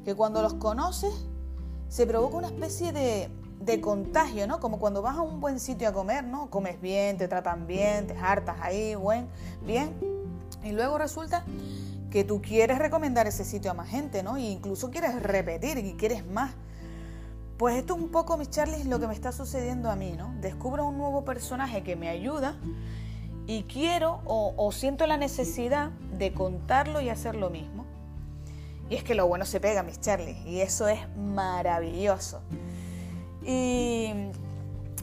que 0.04 0.14
cuando 0.14 0.42
los 0.42 0.54
conoces 0.54 1.12
se 1.88 2.06
provoca 2.06 2.36
una 2.36 2.48
especie 2.48 2.92
de, 2.92 3.28
de 3.60 3.80
contagio, 3.80 4.46
¿no? 4.46 4.60
Como 4.60 4.78
cuando 4.78 5.02
vas 5.02 5.16
a 5.16 5.22
un 5.22 5.40
buen 5.40 5.60
sitio 5.60 5.88
a 5.88 5.92
comer, 5.92 6.24
¿no? 6.24 6.50
Comes 6.50 6.80
bien, 6.80 7.16
te 7.16 7.28
tratan 7.28 7.66
bien, 7.66 8.06
te 8.06 8.16
hartas 8.16 8.56
ahí, 8.60 8.94
buen, 8.94 9.28
bien. 9.64 9.94
Y 10.62 10.72
luego 10.72 10.98
resulta 10.98 11.44
que 12.10 12.24
tú 12.24 12.40
quieres 12.40 12.78
recomendar 12.78 13.26
ese 13.26 13.44
sitio 13.44 13.70
a 13.70 13.74
más 13.74 13.88
gente, 13.88 14.22
¿no? 14.22 14.36
E 14.36 14.42
incluso 14.42 14.90
quieres 14.90 15.22
repetir 15.22 15.78
y 15.78 15.94
quieres 15.94 16.26
más. 16.26 16.52
Pues 17.58 17.76
esto 17.76 17.96
es 17.96 18.00
un 18.00 18.10
poco, 18.10 18.36
mis 18.36 18.50
Charlie, 18.50 18.84
lo 18.84 19.00
que 19.00 19.08
me 19.08 19.14
está 19.14 19.32
sucediendo 19.32 19.90
a 19.90 19.96
mí, 19.96 20.14
¿no? 20.16 20.32
Descubro 20.40 20.86
un 20.86 20.96
nuevo 20.96 21.24
personaje 21.24 21.82
que 21.82 21.96
me 21.96 22.08
ayuda 22.08 22.56
y 23.48 23.64
quiero 23.64 24.20
o, 24.26 24.70
siento 24.72 25.06
la 25.06 25.16
necesidad 25.16 25.90
de 26.16 26.32
contarlo 26.32 27.00
y 27.00 27.08
hacer 27.08 27.34
lo 27.34 27.50
mismo. 27.50 27.84
Y 28.90 28.96
es 28.96 29.04
que 29.04 29.14
lo 29.14 29.26
bueno 29.26 29.44
se 29.44 29.60
pega, 29.60 29.82
mis 29.82 30.00
Charlie, 30.00 30.42
y 30.46 30.60
eso 30.60 30.88
es 30.88 31.00
maravilloso. 31.16 32.40
Y, 33.42 34.12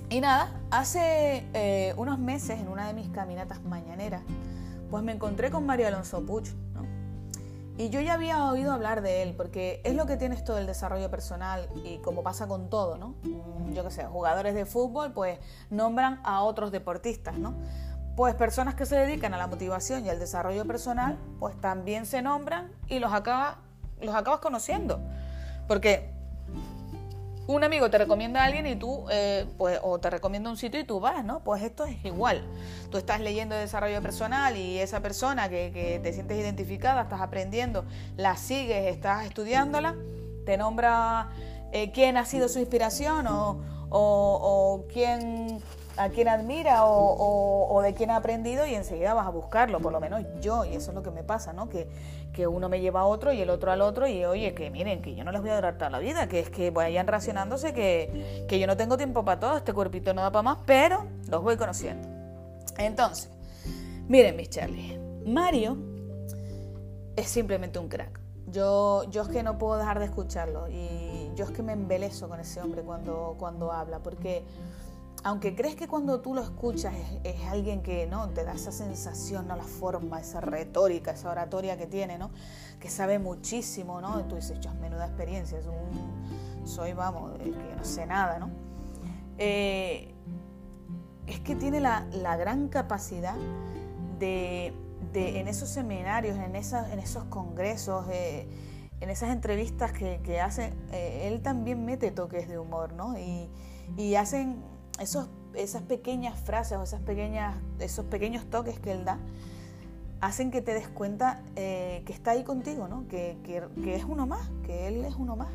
y 0.10 0.22
nada, 0.22 0.60
hace 0.72 1.48
eh, 1.54 1.94
unos 1.98 2.20
meses 2.20 2.60
en 2.60 2.68
una 2.68 2.88
de 2.88 2.94
mis 2.94 3.10
caminatas 3.10 3.64
mañaneras, 3.64 4.24
pues 4.90 5.04
me 5.04 5.12
encontré 5.12 5.52
con 5.52 5.66
Mario 5.66 5.88
Alonso 5.88 6.26
Puch, 6.26 6.50
¿no? 6.74 6.84
Y 7.78 7.90
yo 7.90 8.00
ya 8.00 8.14
había 8.14 8.50
oído 8.50 8.72
hablar 8.72 9.02
de 9.02 9.22
él, 9.22 9.34
porque 9.36 9.82
es 9.84 9.96
lo 9.96 10.06
que 10.06 10.16
tiene 10.16 10.36
esto 10.36 10.56
del 10.56 10.66
desarrollo 10.66 11.12
personal 11.12 11.68
y 11.84 11.98
como 11.98 12.24
pasa 12.24 12.48
con 12.48 12.70
todo, 12.70 12.98
¿no? 12.98 13.16
Mm, 13.24 13.74
yo 13.74 13.84
qué 13.84 13.92
sé, 13.92 14.06
jugadores 14.06 14.56
de 14.56 14.66
fútbol 14.66 15.12
pues 15.12 15.40
nombran 15.70 16.22
a 16.24 16.42
otros 16.44 16.72
deportistas, 16.72 17.38
¿no? 17.38 17.54
Pues 18.16 18.34
personas 18.36 18.76
que 18.76 18.86
se 18.86 18.96
dedican 18.96 19.34
a 19.34 19.38
la 19.38 19.48
motivación 19.48 20.06
y 20.06 20.10
al 20.10 20.20
desarrollo 20.20 20.66
personal, 20.66 21.18
pues 21.40 21.60
también 21.60 22.06
se 22.06 22.22
nombran 22.22 22.72
y 22.88 23.00
los, 23.00 23.12
acaba, 23.12 23.58
los 24.02 24.16
acabas 24.16 24.40
conociendo. 24.40 25.00
Porque 25.68 26.10
un 27.48 27.64
amigo 27.64 27.90
te 27.90 27.98
recomienda 27.98 28.42
a 28.42 28.46
alguien 28.46 28.66
y 28.66 28.76
tú, 28.76 29.06
eh, 29.12 29.46
pues, 29.58 29.80
o 29.84 30.00
te 30.00 30.10
recomienda 30.10 30.50
un 30.50 30.58
sitio 30.58 30.80
y 30.80 30.84
tú 30.84 31.00
vas, 31.00 31.24
¿no? 31.24 31.42
Pues 31.42 31.62
esto 31.62 31.86
es 31.86 32.04
igual. 32.04 32.44
Tú 32.90 32.98
estás 32.98 33.22
leyendo 33.22 33.56
desarrollo 33.56 34.02
personal 34.02 34.58
y 34.58 34.80
esa 34.80 35.02
persona 35.02 35.48
que, 35.50 36.00
te 36.02 36.14
sientes 36.14 36.40
identificada, 36.40 37.04
estás 37.04 37.22
aprendiendo, 37.22 37.86
la 38.18 38.36
sigues, 38.36 38.88
estás 38.94 39.26
estudiándola, 39.26 39.96
te 40.46 40.58
nombra 40.58 41.30
eh, 41.72 41.92
quién 41.92 42.18
ha 42.18 42.26
sido 42.26 42.50
su 42.50 42.60
inspiración 42.60 43.28
o, 43.28 43.62
o 43.92 44.86
quién 44.92 45.62
a 45.98 46.10
quien 46.10 46.28
admira 46.28 46.86
o, 46.86 47.82
de 47.82 47.94
quien 47.94 48.12
ha 48.12 48.18
aprendido 48.18 48.66
y 48.66 48.76
enseguida 48.76 49.14
vas 49.14 49.28
a 49.28 49.30
buscarlo, 49.30 49.80
por 49.80 49.92
lo 49.92 50.00
menos 50.00 50.24
yo, 50.42 50.66
y 50.66 50.76
eso 50.76 50.92
es 50.92 50.96
lo 50.96 51.04
que 51.04 51.12
me 51.12 51.24
pasa, 51.24 51.54
¿no? 51.54 51.70
Que, 51.70 51.88
que 52.34 52.48
uno 52.48 52.68
me 52.68 52.82
lleva 52.82 53.02
a 53.02 53.06
otro 53.06 53.32
y 53.32 53.42
el 53.42 53.50
otro 53.50 53.72
al 53.72 53.82
otro 53.82 54.08
y 54.08 54.26
oye, 54.26 54.54
que 54.54 54.70
miren, 54.70 55.02
que 55.02 55.16
yo 55.16 55.24
no 55.24 55.32
les 55.32 55.42
voy 55.42 55.52
a 55.52 55.56
durar 55.56 55.78
toda 55.78 55.90
la 55.90 56.00
vida, 56.00 56.28
que 56.28 56.40
es 56.40 56.50
que 56.50 56.72
vayan 56.72 57.08
racionándose, 57.08 57.74
que, 57.74 58.46
que 58.48 58.60
yo 58.60 58.68
no 58.68 58.76
tengo 58.76 58.98
tiempo 58.98 59.24
para 59.24 59.40
todo, 59.40 59.58
este 59.58 59.74
cuerpito 59.74 60.14
no 60.14 60.22
da 60.22 60.32
para 60.32 60.44
más, 60.44 60.58
pero 60.66 61.06
los 61.30 61.42
voy 61.42 61.56
conociendo. 61.58 62.08
Entonces, 62.78 63.30
miren 64.08 64.36
mis 64.36 64.50
Charlie, 64.50 65.00
Mario 65.26 65.78
es 67.16 67.28
simplemente 67.28 67.80
un 67.80 67.88
crack. 67.88 68.20
Yo, 68.48 69.10
yo 69.10 69.24
es 69.24 69.30
que 69.30 69.44
no 69.44 69.58
puedo 69.58 69.78
dejar 69.78 70.00
de 70.00 70.06
escucharlo 70.06 70.70
y 70.70 71.32
yo 71.36 71.46
es 71.46 71.52
que 71.52 71.64
me 71.64 71.74
embelezo 71.74 72.30
con 72.30 72.40
ese 72.40 72.62
hombre 72.62 72.84
cuando, 72.84 73.36
cuando 73.40 73.72
habla, 73.72 74.00
porque 74.00 74.44
aunque 75.26 75.56
crees 75.56 75.76
que 75.76 75.88
cuando 75.88 76.22
tú 76.22 76.36
lo 76.36 76.42
escuchas 76.44 76.94
es, 77.24 77.42
alguien 77.48 77.82
que 77.82 78.06
no 78.06 78.30
te 78.30 78.44
da 78.44 78.54
esa 78.54 78.72
sensación, 78.72 79.48
¿no? 79.48 79.56
la 79.56 79.64
forma, 79.64 80.20
esa 80.20 80.40
retórica, 80.40 81.12
esa 81.12 81.32
oratoria 81.32 81.78
que 81.78 81.88
tiene, 81.88 82.20
¿no? 82.20 82.30
que 82.80 82.92
sabe 82.92 83.18
muchísimo, 83.18 84.00
¿no? 84.02 84.24
Tú 84.26 84.36
dices, 84.36 84.60
yo 84.60 84.72
menuda 84.76 85.08
experiencia, 85.08 85.58
soy, 86.64 86.94
vamos, 86.94 87.40
que 87.40 87.50
no 87.50 87.84
sé 87.84 88.06
nada, 88.06 88.38
¿no? 88.38 88.52
Eh, 89.40 90.14
es 91.26 91.40
que 91.40 91.56
tiene 91.56 91.80
la, 91.80 92.06
gran 92.38 92.68
capacidad 92.68 93.36
de, 94.20 94.76
en 95.16 95.48
esos 95.48 95.70
seminarios, 95.70 96.38
en, 96.38 96.56
esas, 96.56 96.92
en 96.92 97.00
esos 97.00 97.24
congresos, 97.24 98.06
eh, 98.12 98.48
en 99.02 99.10
esas 99.10 99.32
entrevistas 99.32 99.92
que, 99.92 100.40
hace, 100.40 100.72
eh, 100.92 101.28
él 101.28 101.42
también 101.42 101.84
mete 101.84 102.12
toques 102.12 102.48
de 102.48 102.60
humor, 102.60 102.94
¿no? 102.94 103.18
Y, 103.18 103.50
y 103.98 104.14
hacen 104.16 104.75
esos, 105.00 105.28
esas 105.54 105.82
pequeñas 105.84 106.40
frases 106.40 106.78
o 106.78 106.84
esas 106.84 107.02
pequeñas, 107.02 107.56
esos 107.80 108.06
pequeños 108.06 108.46
toques 108.50 108.80
que 108.80 108.92
él 108.92 109.06
da 109.06 109.20
hacen 110.22 110.50
que 110.50 110.62
te 110.62 110.74
des 110.74 110.88
cuenta 110.88 111.42
eh, 111.56 112.02
que 112.06 112.14
está 112.14 112.32
ahí 112.32 112.44
contigo, 112.44 112.88
¿no? 112.88 113.08
Que, 113.08 113.38
que, 113.44 113.96
es 113.96 114.04
uno 114.06 114.26
más, 114.26 114.50
que 114.66 114.88
él 114.88 115.06
es 115.06 115.16
uno 115.16 115.36
más. 115.36 115.50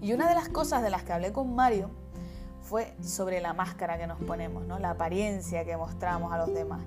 Y 0.00 0.12
una 0.12 0.28
de 0.28 0.34
las 0.34 0.48
cosas 0.48 0.82
de 0.82 0.90
las 0.90 1.02
que 1.02 1.12
hablé 1.12 1.32
con 1.32 1.54
Mario 1.54 1.90
fue 2.62 2.94
sobre 3.02 3.40
la 3.40 3.52
máscara 3.52 3.98
que 3.98 4.06
nos 4.06 4.20
ponemos, 4.20 4.64
¿no? 4.64 4.78
la 4.78 4.90
apariencia 4.90 5.64
que 5.64 5.76
mostramos 5.76 6.32
a 6.32 6.38
los 6.38 6.54
demás. 6.54 6.80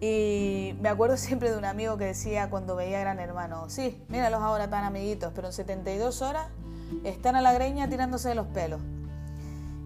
Y 0.00 0.76
me 0.80 0.88
acuerdo 0.88 1.16
siempre 1.16 1.50
de 1.50 1.56
un 1.56 1.64
amigo 1.64 1.96
que 1.96 2.04
decía 2.04 2.50
cuando 2.50 2.76
veía 2.76 2.98
a 2.98 3.00
Gran 3.00 3.20
Hermano, 3.20 3.70
sí, 3.70 4.02
míralos 4.08 4.42
ahora 4.42 4.68
tan 4.68 4.84
amiguitos, 4.84 5.32
pero 5.34 5.48
en 5.48 5.52
72 5.52 6.20
horas 6.20 6.48
están 7.04 7.36
a 7.36 7.40
la 7.40 7.52
greña 7.52 7.88
tirándose 7.88 8.28
de 8.28 8.34
los 8.34 8.46
pelos. 8.48 8.80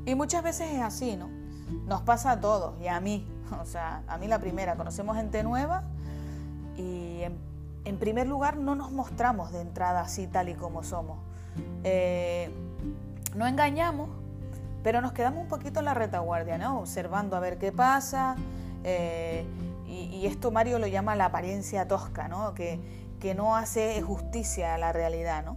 Y 0.08 0.14
muchas 0.14 0.42
veces 0.42 0.72
es 0.72 0.80
así, 0.80 1.16
¿no? 1.16 1.28
Nos 1.86 2.00
pasa 2.00 2.30
a 2.30 2.40
todos 2.40 2.80
y 2.80 2.88
a 2.88 2.98
mí. 3.00 3.26
O 3.62 3.64
sea, 3.64 4.02
a 4.06 4.18
mí 4.18 4.28
la 4.28 4.38
primera, 4.38 4.76
conocemos 4.76 5.16
gente 5.16 5.42
nueva 5.42 5.82
y 6.76 7.22
en, 7.22 7.96
primer 7.98 8.26
lugar 8.26 8.58
no 8.58 8.74
nos 8.74 8.92
mostramos 8.92 9.52
de 9.52 9.62
entrada 9.62 10.02
así 10.02 10.26
tal 10.26 10.50
y 10.50 10.54
como 10.54 10.82
somos. 10.82 11.18
Eh, 11.82 12.50
no 13.34 13.46
engañamos, 13.46 14.10
pero 14.82 15.00
nos 15.00 15.12
quedamos 15.12 15.40
un 15.40 15.48
poquito 15.48 15.78
en 15.78 15.86
la 15.86 15.94
retaguardia, 15.94 16.58
¿no? 16.58 16.80
Observando 16.80 17.36
a 17.36 17.40
ver 17.40 17.56
qué 17.56 17.72
pasa. 17.72 18.36
Eh, 18.84 19.46
y, 19.86 20.26
esto 20.26 20.50
Mario 20.50 20.78
lo 20.78 20.86
llama 20.86 21.16
la 21.16 21.26
apariencia 21.26 21.88
tosca, 21.88 22.28
¿no? 22.28 22.52
Que, 22.52 22.78
que 23.20 23.34
no 23.34 23.56
hace 23.56 24.02
justicia 24.02 24.74
a 24.74 24.78
la 24.78 24.92
realidad, 24.92 25.42
¿no? 25.42 25.56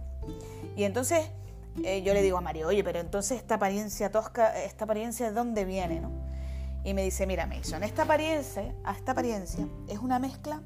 Y 0.76 0.84
entonces 0.84 1.30
eh, 1.84 2.02
yo 2.02 2.12
le 2.12 2.22
digo 2.22 2.36
a 2.36 2.40
Mario, 2.40 2.68
oye, 2.68 2.84
pero 2.84 3.00
entonces 3.00 3.38
esta 3.38 3.54
apariencia 3.54 4.10
tosca, 4.10 4.62
esta 4.62 4.84
apariencia 4.84 5.26
de 5.26 5.32
dónde 5.32 5.64
viene, 5.64 6.00
¿no? 6.00 6.10
Y 6.84 6.94
me 6.94 7.02
dice, 7.02 7.26
mira 7.26 7.46
Mason, 7.46 7.82
esta 7.82 8.02
apariencia, 8.02 8.74
esta 8.94 9.12
apariencia 9.12 9.66
es 9.88 9.98
una 9.98 10.18
mezcla 10.18 10.62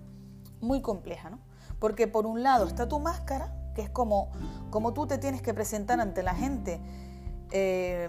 muy 0.60 0.80
compleja, 0.80 1.30
¿no? 1.30 1.38
Porque 1.78 2.08
por 2.08 2.26
un 2.26 2.42
lado 2.42 2.66
está 2.66 2.88
tu 2.88 2.98
máscara, 2.98 3.54
que 3.74 3.82
es 3.82 3.90
como, 3.90 4.30
como 4.70 4.94
tú 4.94 5.06
te 5.06 5.18
tienes 5.18 5.42
que 5.42 5.54
presentar 5.54 6.00
ante 6.00 6.22
la 6.22 6.34
gente 6.34 6.80
eh, 7.52 8.08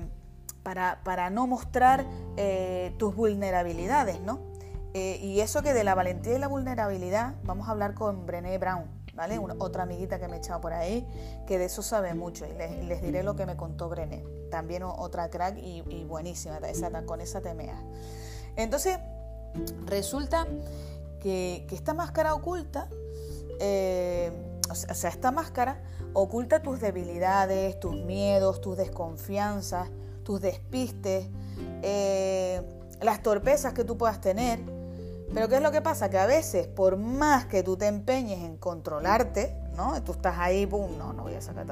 para, 0.63 1.01
para, 1.04 1.30
no 1.30 1.46
mostrar 1.46 2.06
eh, 2.38 2.96
tus 2.98 3.16
vulnerabilidades, 3.16 4.20
¿no? 4.22 4.56
y 5.00 5.42
eso 5.42 5.62
que 5.62 5.75
de 5.75 5.84
la 5.84 5.94
valentía 5.94 6.38
y 6.38 6.39
la 6.39 6.48
vulnerabilidad, 6.48 7.36
vamos 7.44 7.68
a 7.68 7.72
hablar 7.72 7.94
con 7.94 8.25
Brené 8.25 8.58
Brown, 8.58 8.97
¿vale? 9.18 9.40
otra 9.58 9.84
amiguita 9.84 10.20
que 10.20 10.28
me 10.28 10.38
he 10.38 10.40
echado 10.40 10.62
por 10.62 10.72
ahí, 10.72 11.06
que 11.48 11.58
de 11.58 11.66
eso 11.66 11.82
sabe 11.82 12.14
mucho 12.14 12.46
y 12.46 12.54
les, 12.54 13.02
diré 13.02 13.24
lo 13.24 13.36
que 13.36 13.46
me 13.46 13.58
contó 13.58 13.90
Brené. 13.90 14.24
También 14.52 14.84
otra 14.84 15.30
crack 15.30 15.58
y, 15.58 16.06
buenísima, 16.06 16.58
esa, 16.60 16.90
con 17.04 17.20
esa 17.20 17.42
temea. 17.42 17.84
Entonces, 18.56 19.00
resulta 19.86 20.48
que, 21.20 21.68
esta 21.72 21.96
máscara 21.96 22.36
oculta, 22.36 22.90
eh, 23.60 24.32
o 24.70 24.76
sea, 24.76 25.10
esta 25.10 25.32
máscara 25.32 25.82
oculta 26.14 26.62
tus 26.62 26.80
debilidades, 26.80 27.80
tus 27.80 27.96
miedos, 27.96 28.62
tus 28.62 28.78
desconfianzas, 28.78 29.90
tus 30.24 30.40
despistes, 30.42 31.28
eh, 31.82 32.62
las 33.02 33.24
torpezas 33.24 33.74
que 33.74 33.84
tú 33.84 33.98
puedas 33.98 34.22
tener 34.22 34.76
pero 35.34 35.50
¿qué 35.50 35.55
es 35.55 35.62
lo 35.62 35.72
que 35.72 35.81
pasa? 35.81 36.10
Que 36.10 36.17
a 36.17 36.25
veces, 36.25 36.67
por 36.67 36.98
más 36.98 37.46
que 37.46 37.63
tú 37.63 37.77
te 37.77 37.88
empeñes 37.88 38.39
en 38.39 38.57
controlarte, 38.57 39.55
¿no? 39.75 40.01
Tú 40.03 40.13
estás 40.13 40.38
ahí, 40.39 40.65
pum, 40.65 40.98
no, 40.98 41.13
no 41.13 41.24
voy 41.24 41.36
a 41.36 41.41
sacar, 41.41 41.67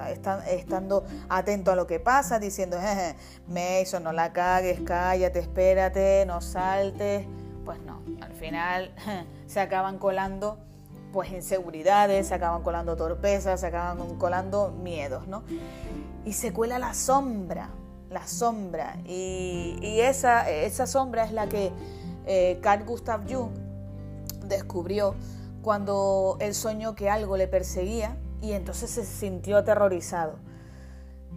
estando 0.47 1.03
atento 1.29 1.71
a 1.71 1.75
lo 1.75 1.87
que 1.87 1.99
pasa, 1.99 2.37
diciendo, 2.37 2.77
jeje, 2.79 3.15
Mason, 3.47 4.03
no 4.03 4.11
la 4.11 4.33
cagues, 4.33 4.81
cállate, 4.81 5.39
espérate, 5.39 6.25
no 6.27 6.41
saltes. 6.41 7.25
Pues 7.63 7.79
no, 7.81 8.01
al 8.21 8.33
final 8.33 8.93
se 9.47 9.59
acaban 9.59 9.97
colando 9.97 10.59
pues 11.11 11.31
inseguridades, 11.31 12.27
se 12.27 12.33
acaban 12.33 12.61
colando 12.61 12.97
torpezas, 12.97 13.61
se 13.61 13.67
acaban 13.67 14.17
colando 14.17 14.71
miedos, 14.71 15.27
¿no? 15.27 15.43
Y 16.25 16.33
se 16.33 16.51
cuela 16.51 16.77
la 16.77 16.93
sombra, 16.93 17.69
la 18.09 18.27
sombra. 18.27 18.97
Y, 19.05 19.77
y 19.81 20.01
esa, 20.01 20.49
esa 20.49 20.85
sombra 20.85 21.23
es 21.23 21.31
la 21.31 21.47
que 21.47 21.71
eh, 22.25 22.59
Carl 22.61 22.85
Gustav 22.85 23.21
Jung 23.29 23.51
descubrió 24.45 25.15
cuando 25.61 26.37
él 26.39 26.53
soñó 26.53 26.95
que 26.95 27.09
algo 27.09 27.37
le 27.37 27.47
perseguía 27.47 28.17
y 28.41 28.53
entonces 28.53 28.89
se 28.89 29.03
sintió 29.03 29.57
aterrorizado. 29.57 30.35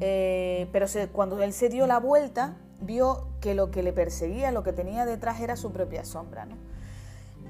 Eh, 0.01 0.69
pero 0.73 0.87
cuando 1.13 1.43
él 1.43 1.53
se 1.53 1.69
dio 1.69 1.87
la 1.87 1.99
vuelta, 1.99 2.57
vio 2.81 3.29
que 3.41 3.55
lo 3.55 3.71
que 3.71 3.83
le 3.83 3.93
perseguía, 3.93 4.53
lo 4.53 4.63
que 4.63 4.73
tenía 4.73 5.07
detrás 5.07 5.41
era 5.41 5.57
su 5.57 5.73
propia 5.73 6.05
sombra. 6.05 6.47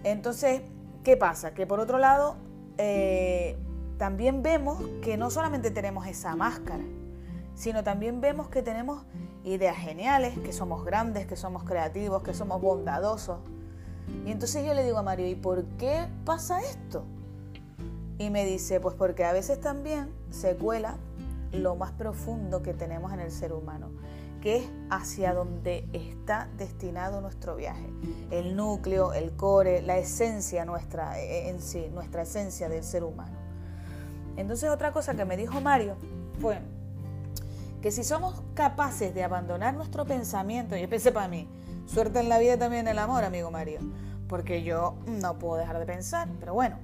Entonces, 0.04 0.62
¿qué 1.04 1.16
pasa? 1.16 1.52
Que 1.54 1.66
por 1.66 1.80
otro 1.80 1.98
lado, 1.98 2.36
eh, 2.78 3.56
también 3.98 4.42
vemos 4.42 4.82
que 5.02 5.16
no 5.16 5.30
solamente 5.30 5.70
tenemos 5.70 6.06
esa 6.06 6.36
máscara, 6.36 6.84
sino 7.58 7.82
también 7.82 8.20
vemos 8.20 8.48
que 8.48 8.62
tenemos 8.62 9.02
ideas 9.42 9.76
geniales, 9.76 10.38
que 10.38 10.52
somos 10.52 10.84
grandes, 10.84 11.26
que 11.26 11.34
somos 11.34 11.64
creativos, 11.64 12.22
que 12.22 12.32
somos 12.32 12.60
bondadosos. 12.60 13.40
Y 14.24 14.30
entonces 14.30 14.64
yo 14.64 14.74
le 14.74 14.84
digo 14.84 14.98
a 14.98 15.02
Mario, 15.02 15.26
¿y 15.26 15.34
por 15.34 15.64
qué 15.76 16.06
pasa 16.24 16.60
esto? 16.60 17.04
Y 18.16 18.30
me 18.30 18.44
dice, 18.44 18.78
pues 18.78 18.94
porque 18.94 19.24
a 19.24 19.32
veces 19.32 19.60
también 19.60 20.08
se 20.30 20.54
cuela 20.54 20.98
lo 21.50 21.74
más 21.74 21.90
profundo 21.90 22.62
que 22.62 22.74
tenemos 22.74 23.12
en 23.12 23.18
el 23.18 23.32
ser 23.32 23.52
humano, 23.52 23.90
que 24.40 24.58
es 24.58 24.70
hacia 24.88 25.34
donde 25.34 25.88
está 25.92 26.48
destinado 26.58 27.20
nuestro 27.20 27.56
viaje. 27.56 27.90
El 28.30 28.54
núcleo, 28.54 29.14
el 29.14 29.32
core, 29.32 29.82
la 29.82 29.98
esencia 29.98 30.64
nuestra 30.64 31.18
eh, 31.18 31.48
en 31.48 31.60
sí, 31.60 31.90
nuestra 31.92 32.22
esencia 32.22 32.68
del 32.68 32.84
ser 32.84 33.02
humano. 33.02 33.36
Entonces 34.36 34.70
otra 34.70 34.92
cosa 34.92 35.16
que 35.16 35.24
me 35.24 35.36
dijo 35.36 35.60
Mario 35.60 35.96
fue 36.40 36.60
si 37.90 38.04
somos 38.04 38.42
capaces 38.54 39.14
de 39.14 39.24
abandonar 39.24 39.74
nuestro 39.74 40.04
pensamiento, 40.04 40.76
yo 40.76 40.88
pensé 40.88 41.12
para 41.12 41.28
mí, 41.28 41.48
suerte 41.86 42.20
en 42.20 42.28
la 42.28 42.38
vida 42.38 42.58
también 42.58 42.86
en 42.86 42.92
el 42.92 42.98
amor, 42.98 43.24
amigo 43.24 43.50
Mario, 43.50 43.80
porque 44.28 44.62
yo 44.62 44.96
no 45.06 45.38
puedo 45.38 45.56
dejar 45.56 45.78
de 45.78 45.86
pensar, 45.86 46.28
pero 46.40 46.54
bueno, 46.54 46.76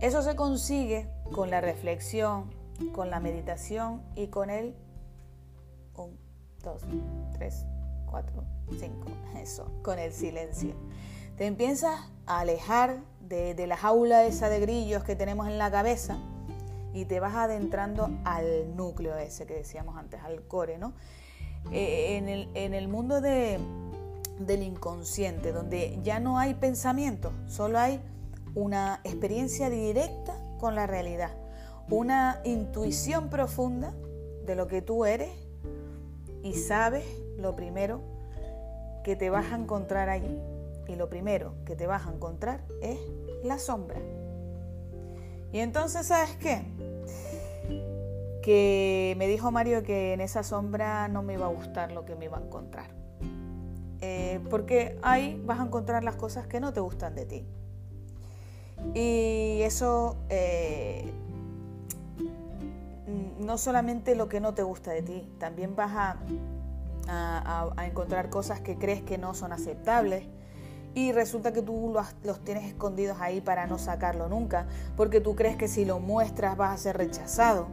eso 0.00 0.22
se 0.22 0.34
consigue 0.36 1.08
con 1.32 1.50
la 1.50 1.60
reflexión, 1.60 2.50
con 2.92 3.10
la 3.10 3.20
meditación 3.20 4.02
y 4.16 4.28
con 4.28 4.50
el 4.50 4.74
1, 5.94 6.10
2, 6.62 6.82
3, 7.34 7.66
4, 8.06 8.44
5, 8.78 9.06
eso, 9.38 9.70
con 9.82 9.98
el 9.98 10.12
silencio. 10.12 10.74
Te 11.36 11.46
empiezas 11.46 12.10
a 12.26 12.40
alejar 12.40 12.98
de, 13.20 13.54
de 13.54 13.66
la 13.66 13.76
jaula 13.76 14.24
esa 14.24 14.48
de 14.48 14.60
grillos 14.60 15.04
que 15.04 15.16
tenemos 15.16 15.46
en 15.46 15.58
la 15.58 15.70
cabeza 15.70 16.18
y 16.92 17.04
te 17.04 17.20
vas 17.20 17.34
adentrando 17.34 18.10
al 18.24 18.76
núcleo 18.76 19.16
ese 19.16 19.46
que 19.46 19.54
decíamos 19.54 19.96
antes, 19.96 20.20
al 20.22 20.42
core, 20.42 20.78
¿no? 20.78 20.92
Eh, 21.72 22.16
en, 22.16 22.28
el, 22.28 22.48
en, 22.54 22.74
el, 22.74 22.88
mundo 22.88 23.20
de, 23.20 23.58
del 24.38 24.62
inconsciente, 24.62 25.52
donde 25.52 25.98
ya 26.02 26.18
no 26.18 26.38
hay 26.38 26.54
pensamiento, 26.54 27.32
solo 27.46 27.78
hay 27.78 28.00
una 28.54 29.00
experiencia 29.04 29.68
directa 29.68 30.34
con 30.58 30.74
la 30.74 30.86
realidad, 30.86 31.32
una 31.90 32.40
intuición 32.44 33.28
profunda 33.28 33.92
de 34.46 34.54
lo 34.54 34.66
que 34.66 34.82
tú 34.82 35.04
eres 35.04 35.30
y 36.42 36.54
sabes 36.54 37.04
lo 37.36 37.54
primero 37.54 38.00
que 39.04 39.16
te 39.16 39.30
vas 39.30 39.52
a 39.52 39.56
encontrar 39.56 40.08
allí. 40.08 40.40
Y 40.88 40.96
lo 40.96 41.08
primero 41.08 41.54
que 41.64 41.76
te 41.76 41.86
vas 41.86 42.06
a 42.06 42.12
encontrar 42.12 42.64
es 42.82 42.98
la 43.44 43.58
sombra. 43.58 44.00
Y 45.52 45.58
entonces, 45.58 46.06
¿sabes 46.06 46.36
qué? 46.36 46.62
Que 48.42 49.14
me 49.18 49.26
dijo 49.26 49.50
Mario 49.50 49.82
que 49.82 50.12
en 50.12 50.20
esa 50.20 50.42
sombra 50.42 51.08
no 51.08 51.22
me 51.22 51.34
iba 51.34 51.46
a 51.46 51.50
gustar 51.50 51.92
lo 51.92 52.04
que 52.04 52.14
me 52.14 52.26
iba 52.26 52.38
a 52.38 52.40
encontrar. 52.40 52.86
Eh, 54.00 54.40
porque 54.48 54.98
ahí 55.02 55.42
vas 55.44 55.60
a 55.60 55.64
encontrar 55.64 56.04
las 56.04 56.16
cosas 56.16 56.46
que 56.46 56.60
no 56.60 56.72
te 56.72 56.80
gustan 56.80 57.14
de 57.14 57.26
ti. 57.26 57.46
Y 58.94 59.60
eso 59.62 60.16
eh, 60.30 61.12
no 63.38 63.58
solamente 63.58 64.14
lo 64.14 64.28
que 64.28 64.40
no 64.40 64.54
te 64.54 64.62
gusta 64.62 64.92
de 64.92 65.02
ti, 65.02 65.28
también 65.38 65.76
vas 65.76 65.92
a, 65.94 66.16
a, 67.08 67.86
encontrar 67.86 68.30
cosas 68.30 68.60
que 68.60 68.76
crees 68.76 69.02
que 69.02 69.18
no 69.18 69.34
son 69.34 69.52
aceptables 69.52 70.24
y 70.94 71.12
resulta 71.12 71.52
que 71.52 71.62
tú 71.62 71.90
los, 71.92 72.06
los, 72.24 72.40
tienes 72.44 72.64
escondidos 72.64 73.18
ahí 73.20 73.40
para 73.40 73.66
no 73.66 73.78
sacarlo 73.78 74.28
nunca, 74.28 74.66
porque 74.96 75.20
tú 75.20 75.36
crees 75.36 75.56
que 75.56 75.68
si 75.68 75.84
lo 75.84 76.00
muestras 76.00 76.56
vas 76.56 76.74
a 76.74 76.76
ser 76.76 76.96
rechazado. 76.96 77.68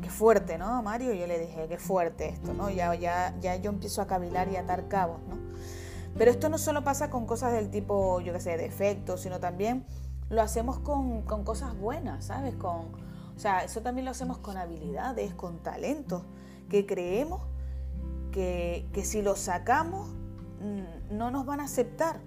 Qué 0.00 0.08
fuerte, 0.08 0.56
¿no, 0.56 0.82
Mario? 0.82 1.12
Yo 1.12 1.26
le 1.26 1.38
dije, 1.38 1.66
qué 1.68 1.76
fuerte 1.76 2.28
esto, 2.28 2.54
¿no? 2.54 2.70
Ya, 2.70 2.94
ya, 2.94 3.34
ya 3.40 3.56
yo 3.56 3.70
empiezo 3.70 4.00
a 4.00 4.06
cavilar 4.06 4.48
y 4.50 4.56
atar 4.56 4.88
cabos, 4.88 5.20
¿no? 5.28 5.36
Pero 6.16 6.30
esto 6.30 6.48
no 6.48 6.58
solo 6.58 6.82
pasa 6.82 7.10
con 7.10 7.26
cosas 7.26 7.52
del 7.52 7.70
tipo, 7.70 8.20
yo 8.20 8.32
qué 8.32 8.40
sé, 8.40 8.56
defectos, 8.56 9.20
sino 9.20 9.40
también 9.40 9.84
lo 10.28 10.42
hacemos 10.42 10.78
con, 10.78 11.22
con 11.22 11.44
cosas 11.44 11.76
buenas, 11.78 12.26
¿sabes? 12.26 12.54
Con, 12.54 12.94
o 13.36 13.38
sea, 13.38 13.64
eso 13.64 13.82
también 13.82 14.04
lo 14.04 14.10
hacemos 14.10 14.38
con 14.38 14.56
habilidades, 14.56 15.34
con 15.34 15.62
talentos, 15.62 16.22
que 16.68 16.86
creemos 16.86 17.42
que, 18.32 18.88
que 18.92 19.04
si 19.04 19.22
lo 19.22 19.36
sacamos 19.36 20.08
mm, 20.60 21.16
no 21.16 21.30
nos 21.30 21.46
van 21.46 21.60
a 21.60 21.64
aceptar. 21.64 22.20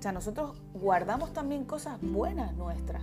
O 0.00 0.02
sea, 0.02 0.12
nosotros 0.12 0.56
guardamos 0.72 1.34
también 1.34 1.64
cosas 1.64 1.98
buenas 2.00 2.54
nuestras, 2.54 3.02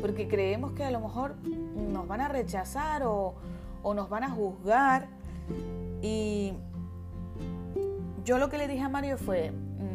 porque 0.00 0.28
creemos 0.28 0.70
que 0.70 0.84
a 0.84 0.92
lo 0.92 1.00
mejor 1.00 1.34
nos 1.74 2.06
van 2.06 2.20
a 2.20 2.28
rechazar 2.28 3.02
o, 3.02 3.34
o 3.82 3.92
nos 3.92 4.08
van 4.08 4.22
a 4.22 4.30
juzgar. 4.30 5.08
Y 6.00 6.52
yo 8.24 8.38
lo 8.38 8.48
que 8.48 8.56
le 8.56 8.68
dije 8.68 8.82
a 8.82 8.88
Mario 8.88 9.18
fue, 9.18 9.52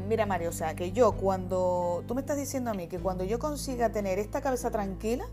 Mira, 0.09 0.25
Mario, 0.25 0.49
o 0.49 0.51
sea, 0.51 0.75
que 0.75 0.91
yo 0.91 1.13
cuando, 1.13 2.03
tú 2.05 2.13
me 2.15 2.19
estás 2.19 2.35
diciendo 2.35 2.71
a 2.71 2.73
mí 2.73 2.89
que 2.89 2.99
cuando 2.99 3.23
yo 3.23 3.39
consiga 3.39 3.93
tener 3.93 4.19
esta 4.19 4.41
cabeza 4.41 4.69
tranquila, 4.69 5.23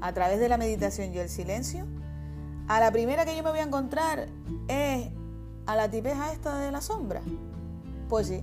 a 0.00 0.14
través 0.14 0.40
de 0.40 0.48
la 0.48 0.56
meditación 0.56 1.12
y 1.12 1.18
el 1.18 1.28
silencio, 1.28 1.84
a 2.66 2.80
la 2.80 2.90
primera 2.90 3.26
que 3.26 3.36
yo 3.36 3.42
me 3.42 3.50
voy 3.50 3.58
a 3.58 3.64
encontrar 3.64 4.28
es 4.68 5.10
a 5.66 5.76
la 5.76 5.90
tipeja 5.90 6.32
esta 6.32 6.58
de 6.58 6.72
la 6.72 6.80
sombra. 6.80 7.20
Pues 8.08 8.28
sí, 8.28 8.42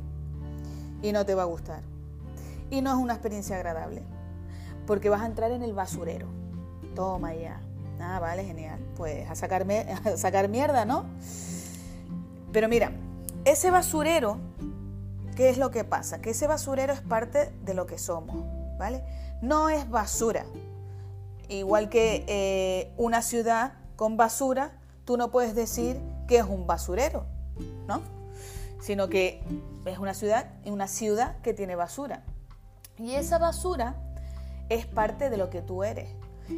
y 1.04 1.12
no 1.12 1.24
te 1.26 1.36
va 1.36 1.44
a 1.44 1.46
gustar. 1.46 1.82
Y 2.72 2.82
no 2.82 2.90
es 2.90 2.98
una 2.98 3.14
experiencia 3.14 3.56
agradable, 3.56 4.02
porque 4.88 5.10
vas 5.10 5.22
a 5.22 5.28
entrar 5.28 5.52
en 5.52 5.62
el 5.62 5.74
basurero. 5.74 6.28
Toma 6.96 7.36
ya. 7.36 7.62
Ah, 8.00 8.20
vale, 8.20 8.44
genial. 8.44 8.80
Pues 8.98 9.30
a 9.30 9.36
sacarme, 9.36 9.86
a 10.06 10.18
sacar 10.18 10.50
mierda, 10.50 10.86
¿no? 10.86 11.06
Pero 12.52 12.68
mira, 12.68 12.92
ese 13.46 13.70
basurero 13.70 14.40
¿Qué 15.36 15.50
es 15.50 15.58
lo 15.58 15.72
que 15.72 15.84
pasa? 15.84 16.22
Que 16.22 16.32
ese 16.32 16.46
basurero 16.46 16.94
es 16.94 17.02
parte 17.02 17.52
de 17.66 17.74
lo 17.74 17.88
que 17.88 17.98
somos, 17.98 18.36
¿vale? 18.78 19.04
No 19.42 19.70
es 19.70 19.90
basura. 19.90 20.46
Igual 21.50 21.90
que 21.90 22.24
eh, 22.28 22.94
una 22.98 23.22
ciudad 23.22 23.74
con 23.96 24.16
basura, 24.16 24.74
tú 25.06 25.18
no 25.18 25.32
puedes 25.32 25.56
decir 25.56 26.00
que 26.28 26.38
es 26.38 26.46
un 26.46 26.68
basurero, 26.68 27.26
¿no? 27.88 28.02
Sino 28.80 29.10
que 29.10 29.42
es 29.86 29.98
una 29.98 30.14
ciudad, 30.14 30.48
una 30.66 30.88
ciudad 30.88 31.38
que 31.42 31.54
tiene 31.54 31.76
basura. 31.76 32.24
Y 32.98 33.14
esa 33.16 33.38
basura 33.38 33.96
es 34.70 34.86
parte 34.86 35.30
de 35.30 35.38
lo 35.38 35.50
que 35.50 35.62
tú 35.62 35.84
eres. 35.84 36.10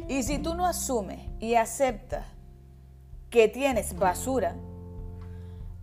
Y 0.08 0.22
si 0.22 0.38
tú 0.38 0.54
no 0.54 0.66
asumes 0.66 1.20
y 1.40 1.54
aceptas 1.54 2.26
que 3.30 3.48
tienes 3.48 3.96
basura, 3.96 4.54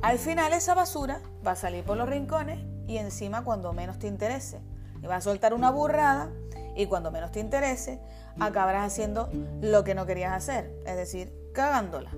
al 0.02 0.20
final 0.20 0.54
esa 0.54 0.74
basura 0.74 1.22
va 1.46 1.52
a 1.52 1.56
salir 1.56 1.84
por 1.84 1.98
los 1.98 2.10
rincones 2.10 2.60
y 2.88 2.98
encima 2.98 3.44
cuando 3.44 3.74
menos 3.74 4.00
te 4.00 4.08
interese. 4.08 4.60
Y 5.02 5.08
vas 5.08 5.18
a 5.18 5.22
soltar 5.22 5.54
una 5.54 5.72
burrada 5.72 6.30
y 6.76 6.86
cuando 6.88 7.12
menos 7.12 7.32
te 7.32 7.40
interese 7.40 8.00
acabarás 8.40 8.92
haciendo 8.92 9.30
lo 9.62 9.84
que 9.84 9.96
no 9.96 10.06
querías 10.06 10.34
hacer, 10.34 10.74
es 10.86 10.96
decir, 10.96 11.34
cagándola. 11.54 12.12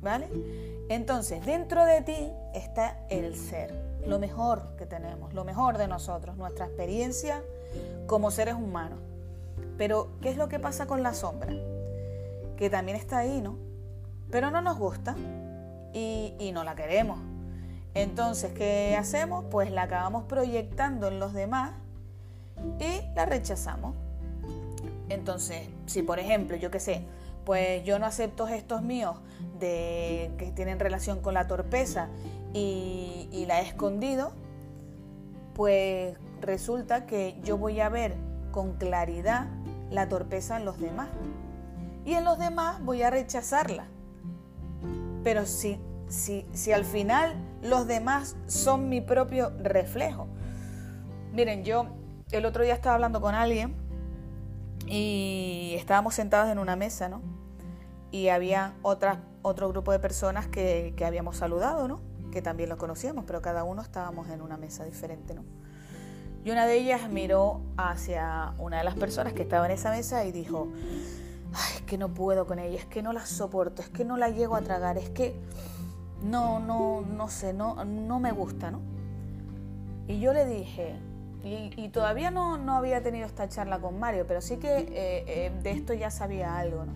¿Vale? 0.00 0.28
Entonces, 0.90 1.44
dentro 1.46 1.86
de 1.86 2.02
ti 2.02 2.32
está 2.52 2.98
el 3.08 3.36
ser, 3.36 3.72
lo 4.06 4.18
mejor 4.18 4.76
que 4.76 4.86
tenemos, 4.86 5.34
lo 5.34 5.44
mejor 5.44 5.78
de 5.78 5.88
nosotros, 5.88 6.36
nuestra 6.36 6.66
experiencia 6.66 7.42
como 8.06 8.30
seres 8.30 8.54
humanos. 8.54 8.98
Pero, 9.78 10.08
¿qué 10.20 10.30
es 10.30 10.36
lo 10.36 10.48
que 10.48 10.58
pasa 10.58 10.86
con 10.86 11.02
la 11.02 11.14
sombra? 11.14 11.52
Que 12.56 12.70
también 12.70 12.96
está 12.96 13.18
ahí, 13.18 13.40
¿no? 13.40 13.56
Pero 14.30 14.50
no 14.50 14.60
nos 14.60 14.78
gusta 14.78 15.16
y, 15.92 16.34
y 16.38 16.52
no 16.52 16.64
la 16.64 16.74
queremos. 16.74 17.18
Entonces, 17.94 18.52
¿qué 18.52 18.96
hacemos? 18.98 19.44
Pues 19.50 19.70
la 19.70 19.82
acabamos 19.82 20.24
proyectando 20.24 21.08
en 21.08 21.18
los 21.18 21.32
demás 21.32 21.72
y 22.78 23.14
la 23.14 23.24
rechazamos. 23.26 23.94
Entonces, 25.08 25.68
si 25.86 26.02
por 26.02 26.18
ejemplo, 26.18 26.56
yo 26.56 26.70
qué 26.70 26.80
sé, 26.80 27.04
pues 27.44 27.84
yo 27.84 27.98
no 27.98 28.06
acepto 28.06 28.46
gestos 28.46 28.82
míos 28.82 29.16
de 29.58 30.32
que 30.38 30.50
tienen 30.50 30.80
relación 30.80 31.20
con 31.20 31.34
la 31.34 31.46
torpeza 31.46 32.08
y, 32.54 33.44
la 33.46 33.60
he 33.60 33.64
escondido, 33.68 34.32
pues 35.52 36.16
resulta 36.40 37.04
que 37.04 37.38
yo 37.44 37.58
voy 37.58 37.80
a 37.80 37.90
ver 37.90 38.16
con 38.52 38.72
claridad 38.78 39.48
la 39.90 40.08
torpeza 40.08 40.56
en 40.56 40.64
los 40.64 40.80
demás. 40.80 41.08
Y 42.06 42.14
en 42.14 42.24
los 42.24 42.38
demás 42.38 42.82
voy 42.82 43.02
a 43.02 43.10
rechazarla. 43.10 43.86
Pero 45.22 45.44
si 45.44 45.78
si, 46.08 46.72
al 46.72 46.84
final 46.84 47.34
los 47.62 47.86
demás 47.86 48.36
son 48.46 48.88
mi 48.88 49.00
propio 49.00 49.52
reflejo. 49.58 50.28
Miren, 51.32 51.64
yo 51.64 51.86
el 52.30 52.46
otro 52.46 52.62
día 52.62 52.74
estaba 52.74 52.94
hablando 52.94 53.20
con 53.20 53.34
alguien 53.34 53.74
y 54.86 55.74
estábamos 55.76 56.14
sentados 56.14 56.50
en 56.50 56.58
una 56.58 56.76
mesa, 56.76 57.08
¿no? 57.08 57.22
Y 58.10 58.28
había 58.28 58.74
otra, 58.82 59.22
otro 59.42 59.68
grupo 59.68 59.90
de 59.92 59.98
personas 59.98 60.46
que, 60.46 60.94
que 60.96 61.04
habíamos 61.04 61.36
saludado, 61.36 61.88
¿no? 61.88 62.00
Que 62.34 62.42
también 62.42 62.68
lo 62.68 62.76
conocíamos, 62.76 63.24
pero 63.24 63.40
cada 63.40 63.62
uno 63.62 63.80
estábamos 63.80 64.28
en 64.28 64.42
una 64.42 64.56
mesa 64.56 64.84
diferente, 64.84 65.34
¿no? 65.34 65.44
Y 66.44 66.50
una 66.50 66.66
de 66.66 66.74
ellas 66.74 67.08
miró 67.08 67.60
hacia 67.76 68.54
una 68.58 68.78
de 68.78 68.84
las 68.84 68.96
personas 68.96 69.32
que 69.34 69.42
estaba 69.42 69.66
en 69.66 69.70
esa 69.70 69.90
mesa 69.90 70.24
y 70.24 70.32
dijo, 70.32 70.66
Ay, 71.54 71.76
es 71.76 71.82
que 71.82 71.96
no 71.96 72.12
puedo 72.12 72.44
con 72.46 72.58
ella, 72.58 72.76
es 72.76 72.86
que 72.86 73.02
no 73.02 73.12
la 73.12 73.24
soporto, 73.24 73.82
es 73.82 73.88
que 73.88 74.04
no 74.04 74.16
la 74.16 74.30
llego 74.30 74.56
a 74.56 74.62
tragar, 74.62 74.98
es 74.98 75.10
que 75.10 75.36
no, 76.24 76.58
no, 76.58 77.02
no 77.02 77.28
sé, 77.28 77.52
no, 77.52 77.84
no 77.84 78.18
me 78.18 78.32
gusta, 78.32 78.72
¿no? 78.72 78.80
Y 80.08 80.18
yo 80.18 80.32
le 80.32 80.44
dije, 80.44 80.96
y, 81.44 81.88
todavía 81.90 82.30
no, 82.30 82.58
no, 82.58 82.76
había 82.76 83.02
tenido 83.02 83.26
esta 83.26 83.48
charla 83.48 83.78
con 83.78 84.00
Mario, 84.00 84.24
pero 84.26 84.40
sí 84.40 84.56
que 84.56 84.78
eh, 84.78 84.86
eh, 85.26 85.52
de 85.62 85.70
esto 85.70 85.94
ya 85.94 86.10
sabía 86.10 86.56
algo, 86.58 86.84
¿no? 86.84 86.92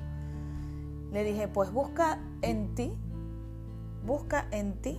Le 1.13 1.23
dije, 1.23 1.49
pues 1.49 1.71
busca 1.71 2.19
en 2.43 2.75
ti, 2.75 2.93
busca 4.09 4.49
en 4.51 4.73
ti 4.73 4.99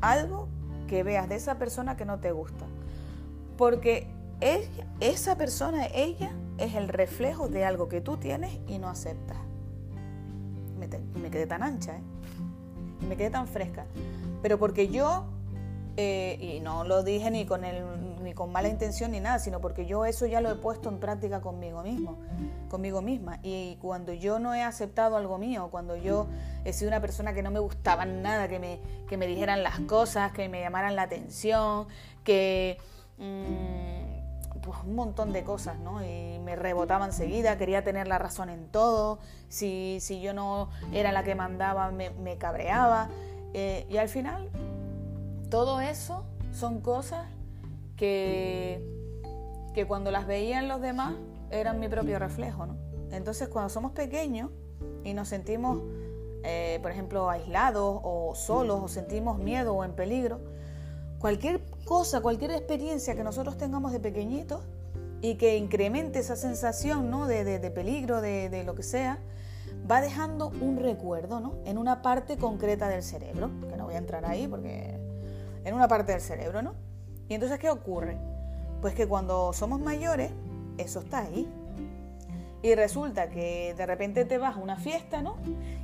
algo 0.00 0.46
que 0.86 1.02
veas 1.02 1.28
de 1.28 1.34
esa 1.34 1.58
persona 1.58 1.96
que 1.96 2.04
no 2.04 2.20
te 2.20 2.30
gusta. 2.30 2.66
Porque 3.56 4.06
esa 5.00 5.36
persona, 5.36 5.86
ella, 5.86 6.30
es 6.58 6.74
el 6.74 6.88
reflejo 6.88 7.48
de 7.48 7.64
algo 7.64 7.88
que 7.88 8.00
tú 8.00 8.18
tienes 8.18 8.60
y 8.68 8.78
no 8.78 8.88
aceptas. 8.88 9.38
Me, 10.78 11.30
quedé 11.30 11.46
tan 11.46 11.62
ancha, 11.62 11.96
¿eh? 11.96 12.02
Me 13.08 13.16
quedé 13.16 13.30
tan 13.30 13.48
fresca. 13.48 13.86
Pero 14.42 14.58
porque 14.58 14.88
yo, 14.88 15.24
eh, 15.96 16.38
y 16.40 16.60
no 16.60 16.84
lo 16.84 17.02
dije 17.02 17.30
ni 17.30 17.46
con, 17.46 17.64
el, 17.64 17.82
ni 18.26 18.34
con 18.34 18.52
mala 18.52 18.68
intención 18.68 19.12
ni 19.12 19.20
nada, 19.20 19.38
sino 19.38 19.60
porque 19.60 19.86
yo 19.86 20.04
eso 20.04 20.26
ya 20.26 20.42
lo 20.42 20.50
he 20.50 20.56
puesto 20.56 20.90
en 20.90 20.98
práctica 20.98 21.40
conmigo 21.40 21.82
mismo, 21.82 22.18
conmigo 22.68 23.00
misma. 23.00 23.38
Y 23.42 23.76
cuando 23.76 24.12
yo 24.12 24.38
no 24.38 24.54
he 24.54 24.62
aceptado 24.62 25.16
algo 25.16 25.38
mío, 25.38 25.68
cuando 25.70 25.96
yo 25.96 26.26
he 26.64 26.74
sido 26.74 26.88
una 26.88 27.00
persona 27.00 27.32
que 27.32 27.42
no 27.42 27.50
me 27.50 27.60
gustaba 27.60 28.04
nada, 28.04 28.48
que 28.48 28.58
me, 28.58 28.80
que 29.08 29.16
me 29.16 29.26
dijeran 29.26 29.62
las 29.62 29.80
cosas, 29.80 30.32
que 30.32 30.48
me 30.50 30.60
llamaran 30.60 30.94
la 30.94 31.02
atención, 31.02 31.86
que... 32.22 32.78
Mm, 33.16 34.06
pues 34.66 34.80
un 34.84 34.96
montón 34.96 35.32
de 35.32 35.44
cosas, 35.44 35.78
¿no? 35.78 36.04
Y 36.04 36.40
me 36.40 36.56
rebotaba 36.56 37.06
enseguida, 37.06 37.56
quería 37.56 37.84
tener 37.84 38.08
la 38.08 38.18
razón 38.18 38.50
en 38.50 38.66
todo, 38.66 39.20
si, 39.48 39.98
si 40.00 40.20
yo 40.20 40.34
no 40.34 40.70
era 40.92 41.12
la 41.12 41.22
que 41.22 41.36
mandaba 41.36 41.92
me, 41.92 42.36
cabreaba. 42.36 43.08
Eh, 43.54 43.86
y 43.88 43.96
al 43.98 44.08
final, 44.08 44.50
todo 45.50 45.80
eso 45.80 46.24
son 46.52 46.80
cosas 46.80 47.26
que, 47.96 48.82
que 49.74 49.86
cuando 49.86 50.10
las 50.10 50.26
veían 50.26 50.68
los 50.68 50.80
demás 50.80 51.14
eran 51.50 51.80
mi 51.80 51.88
propio 51.88 52.18
reflejo, 52.18 52.66
¿no? 52.66 52.76
Entonces 53.10 53.48
cuando 53.48 53.68
somos 53.68 53.92
pequeños 53.92 54.50
y 55.04 55.14
nos 55.14 55.28
sentimos, 55.28 55.82
eh, 56.42 56.78
por 56.82 56.90
ejemplo, 56.90 57.30
aislados 57.30 58.00
o 58.02 58.34
solos 58.34 58.80
o 58.82 58.88
sentimos 58.88 59.38
miedo 59.38 59.74
o 59.74 59.84
en 59.84 59.92
peligro, 59.92 60.40
cualquier 61.18 61.60
cosa, 61.84 62.20
cualquier 62.20 62.50
experiencia 62.50 63.14
que 63.14 63.24
nosotros 63.24 63.56
tengamos 63.56 63.92
de 63.92 64.00
pequeñitos 64.00 64.60
y 65.22 65.36
que 65.36 65.56
incremente 65.56 66.18
esa 66.18 66.36
sensación 66.36 67.10
¿no? 67.10 67.26
de, 67.26 67.70
peligro, 67.74 68.20
de, 68.20 68.62
lo 68.64 68.74
que 68.74 68.82
sea, 68.82 69.18
va 69.90 70.00
dejando 70.00 70.48
un 70.60 70.78
recuerdo 70.78 71.40
¿no? 71.40 71.54
en 71.64 71.78
una 71.78 72.02
parte 72.02 72.36
concreta 72.36 72.88
del 72.88 73.02
cerebro, 73.02 73.50
que 73.68 73.76
no 73.76 73.86
voy 73.86 73.94
a 73.94 73.98
entrar 73.98 74.24
ahí 74.26 74.46
porque 74.46 74.98
en 75.64 75.74
una 75.74 75.88
parte 75.88 76.12
del 76.12 76.20
cerebro, 76.20 76.62
¿no? 76.62 76.74
Y 77.28 77.34
entonces, 77.34 77.58
¿qué 77.58 77.70
ocurre? 77.70 78.16
Pues 78.80 78.94
que 78.94 79.06
cuando 79.06 79.52
somos 79.52 79.80
mayores, 79.80 80.30
eso 80.78 81.00
está 81.00 81.20
ahí. 81.20 81.48
Y 82.62 82.74
resulta 82.74 83.28
que 83.28 83.74
de 83.76 83.86
repente 83.86 84.24
te 84.24 84.38
vas 84.38 84.56
a 84.56 84.58
una 84.58 84.76
fiesta, 84.76 85.22
¿no? 85.22 85.36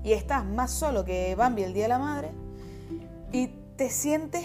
Y 0.02 0.12
estás 0.12 0.44
más 0.44 0.70
solo 0.70 1.05
que 1.05 1.35
Bambi 1.35 1.62
el 1.62 1.74
Día 1.74 1.85
de 1.85 1.88
la 1.88 1.98
Madre 1.98 2.31
y 3.33 3.48
te 3.76 3.90
sientes 3.90 4.44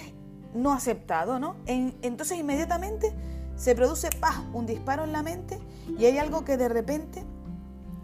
no 0.53 0.73
aceptado, 0.73 1.39
¿no? 1.39 1.55
entonces 1.67 2.37
inmediatamente 2.37 3.13
se 3.57 3.75
produce 3.75 4.09
un 4.53 4.65
disparo 4.65 5.03
en 5.03 5.11
la 5.11 5.21
mente 5.21 5.59
y 5.99 6.05
hay 6.05 6.17
algo 6.17 6.45
que 6.45 6.57
de 6.57 6.69
repente 6.69 7.23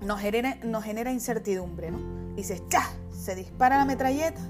nos 0.01 0.19
genera, 0.19 0.55
nos 0.63 0.83
genera 0.83 1.11
incertidumbre, 1.11 1.91
¿no? 1.91 1.99
Y 2.33 2.37
dices, 2.37 2.61
¡cha! 2.69 2.83
Se 3.11 3.35
dispara 3.35 3.77
la 3.77 3.85
metralleta. 3.85 4.41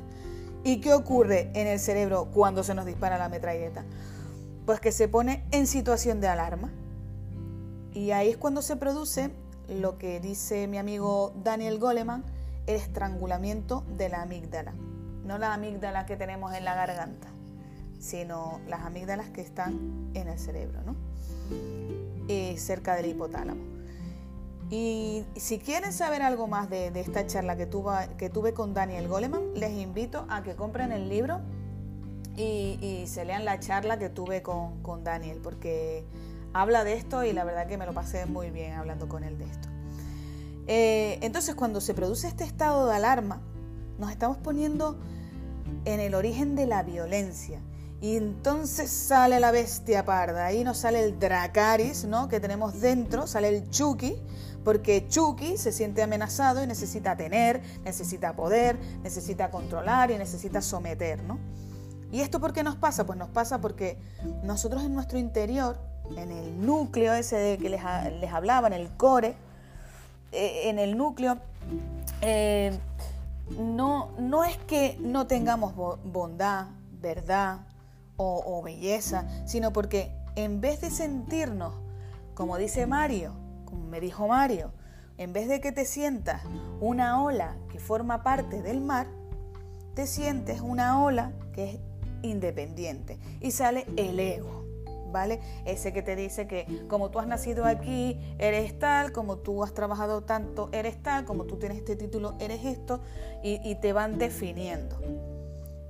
¿Y 0.63 0.79
qué 0.81 0.93
ocurre 0.93 1.51
en 1.53 1.67
el 1.67 1.79
cerebro 1.79 2.29
cuando 2.33 2.63
se 2.63 2.73
nos 2.73 2.85
dispara 2.85 3.17
la 3.17 3.29
metralleta? 3.29 3.83
Pues 4.65 4.79
que 4.79 4.91
se 4.91 5.07
pone 5.07 5.43
en 5.51 5.67
situación 5.67 6.21
de 6.21 6.27
alarma. 6.27 6.71
Y 7.93 8.11
ahí 8.11 8.29
es 8.29 8.37
cuando 8.37 8.61
se 8.61 8.75
produce 8.75 9.31
lo 9.67 9.97
que 9.97 10.19
dice 10.19 10.67
mi 10.67 10.77
amigo 10.77 11.33
Daniel 11.43 11.79
Goleman, 11.79 12.23
el 12.65 12.75
estrangulamiento 12.75 13.83
de 13.97 14.09
la 14.09 14.21
amígdala. 14.21 14.73
No 15.25 15.37
la 15.37 15.53
amígdala 15.53 16.05
que 16.05 16.15
tenemos 16.15 16.53
en 16.53 16.65
la 16.65 16.75
garganta, 16.75 17.27
sino 17.99 18.59
las 18.67 18.81
amígdalas 18.81 19.29
que 19.29 19.41
están 19.41 20.11
en 20.13 20.27
el 20.27 20.39
cerebro, 20.39 20.81
¿no? 20.83 20.95
Eh, 22.29 22.55
cerca 22.57 22.95
del 22.95 23.07
hipotálamo. 23.07 23.61
Y 24.69 25.25
si 25.35 25.59
quieren 25.59 25.93
saber 25.93 26.21
algo 26.21 26.47
más 26.47 26.69
de, 26.69 26.87
esta 26.99 27.27
charla 27.27 27.55
que 27.55 27.69
que 28.17 28.29
tuve 28.29 28.53
con 28.53 28.73
Daniel 28.73 29.07
Goleman, 29.07 29.53
les 29.55 29.71
invito 29.71 30.25
a 30.29 30.41
que 30.41 30.55
compren 30.55 30.91
el 30.91 31.09
libro 31.09 31.41
y, 32.35 33.05
se 33.07 33.25
lean 33.25 33.45
la 33.45 33.59
charla 33.59 33.99
que 33.99 34.09
tuve 34.09 34.41
con, 34.41 35.03
Daniel, 35.03 35.39
porque 35.43 36.03
habla 36.53 36.83
de 36.83 36.93
esto 36.93 37.23
y 37.23 37.33
la 37.33 37.43
verdad 37.43 37.67
que 37.67 37.77
me 37.77 37.85
lo 37.85 37.93
pasé 37.93 38.25
muy 38.25 38.49
bien 38.49 38.73
hablando 38.73 39.07
con 39.07 39.23
él 39.23 39.37
de 39.37 39.45
esto. 39.45 39.69
Eh, 40.67 41.19
entonces, 41.21 41.55
cuando 41.55 41.81
se 41.81 41.93
produce 41.93 42.27
este 42.27 42.43
estado 42.43 42.87
de 42.87 42.95
alarma, 42.95 43.41
nos 43.99 44.11
estamos 44.11 44.37
poniendo 44.37 44.97
en 45.85 45.99
el 45.99 46.15
origen 46.15 46.55
de 46.55 46.65
la 46.65 46.83
violencia 46.83 47.59
y 48.01 48.17
entonces 48.17 48.89
sale 48.89 49.39
la 49.39 49.51
bestia 49.51 50.03
parda, 50.03 50.45
ahí 50.45 50.65
nos 50.65 50.79
sale 50.79 51.03
el 51.03 51.19
Dracaris, 51.19 52.03
¿no? 52.03 52.27
Que 52.27 52.41
tenemos 52.41 52.81
dentro, 52.81 53.27
sale 53.27 53.47
el 53.47 53.69
Chucky, 53.69 54.17
porque 54.65 55.07
Chucky 55.07 55.57
se 55.57 55.71
siente 55.71 56.03
amenazado 56.03 56.61
y 56.61 56.67
necesita 56.67 57.15
tener, 57.15 57.61
necesita 57.85 58.35
poder, 58.35 58.77
necesita 59.03 59.51
controlar 59.51 60.11
y 60.11 60.17
necesita 60.17 60.61
someter, 60.61 61.23
¿no? 61.23 61.39
¿Y 62.13 62.21
esto 62.21 62.39
por 62.39 62.53
qué 62.53 62.61
nos 62.61 62.75
pasa? 62.75 63.07
Pues 63.07 63.17
nos 63.17 63.29
pasa 63.29 63.59
porque 63.59 63.97
nosotros 64.43 64.83
en 64.83 64.93
nuestro 64.93 65.17
interior, 65.17 65.79
en 66.15 66.31
el 66.31 66.63
núcleo 66.63 67.11
ese 67.15 67.37
de 67.37 67.57
que 67.57 67.69
les, 67.69 67.83
hablaba, 68.31 68.67
en 68.67 68.73
el 68.73 68.87
core, 68.95 69.35
eh, 70.31 70.69
en 70.69 70.77
el 70.77 70.95
núcleo, 70.95 71.39
eh, 72.21 72.77
no, 73.57 74.11
no 74.19 74.43
es 74.43 74.57
que 74.57 74.95
no 74.99 75.25
tengamos 75.25 75.73
bondad, 76.03 76.67
verdad, 77.01 77.61
o, 78.15 78.61
belleza, 78.61 79.25
sino 79.47 79.73
porque 79.73 80.15
en 80.35 80.61
vez 80.61 80.81
de 80.81 80.91
sentirnos, 80.91 81.73
como 82.35 82.59
dice 82.59 82.85
Mario, 82.85 83.33
como 83.65 83.87
me 83.87 83.99
dijo 83.99 84.27
Mario, 84.27 84.71
en 85.17 85.33
vez 85.33 85.47
de 85.47 85.59
que 85.61 85.71
te 85.71 85.83
sientas 85.83 86.43
una 86.79 87.23
ola 87.23 87.55
que 87.71 87.79
forma 87.79 88.21
parte 88.21 88.61
del 88.61 88.81
mar, 88.81 89.07
te 89.95 90.05
sientes 90.05 90.61
una 90.61 91.03
ola 91.03 91.31
que 91.53 91.71
es 91.71 91.79
independiente 92.23 93.19
y 93.39 93.51
sale 93.51 93.85
el 93.95 94.19
ego, 94.19 94.65
¿vale? 95.11 95.39
Ese 95.65 95.93
que 95.93 96.01
te 96.01 96.15
dice 96.15 96.47
que 96.47 96.85
como 96.87 97.11
tú 97.11 97.19
has 97.19 97.27
nacido 97.27 97.65
aquí, 97.65 98.19
eres 98.39 98.79
tal, 98.79 99.11
como 99.11 99.37
tú 99.37 99.63
has 99.63 99.73
trabajado 99.75 100.23
tanto, 100.23 100.69
eres 100.71 101.01
tal, 101.03 101.25
como 101.25 101.45
tú 101.45 101.57
tienes 101.57 101.77
este 101.77 101.95
título, 101.95 102.35
eres 102.39 102.65
esto, 102.65 103.01
y, 103.43 103.59
y 103.63 103.75
te 103.75 103.93
van 103.93 104.17
definiendo. 104.17 104.97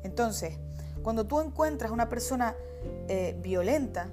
Entonces, 0.03 0.57
cuando 1.01 1.25
tú 1.25 1.39
encuentras 1.39 1.91
una 1.91 2.09
persona 2.09 2.55
eh, 3.07 3.37
violenta, 3.41 4.09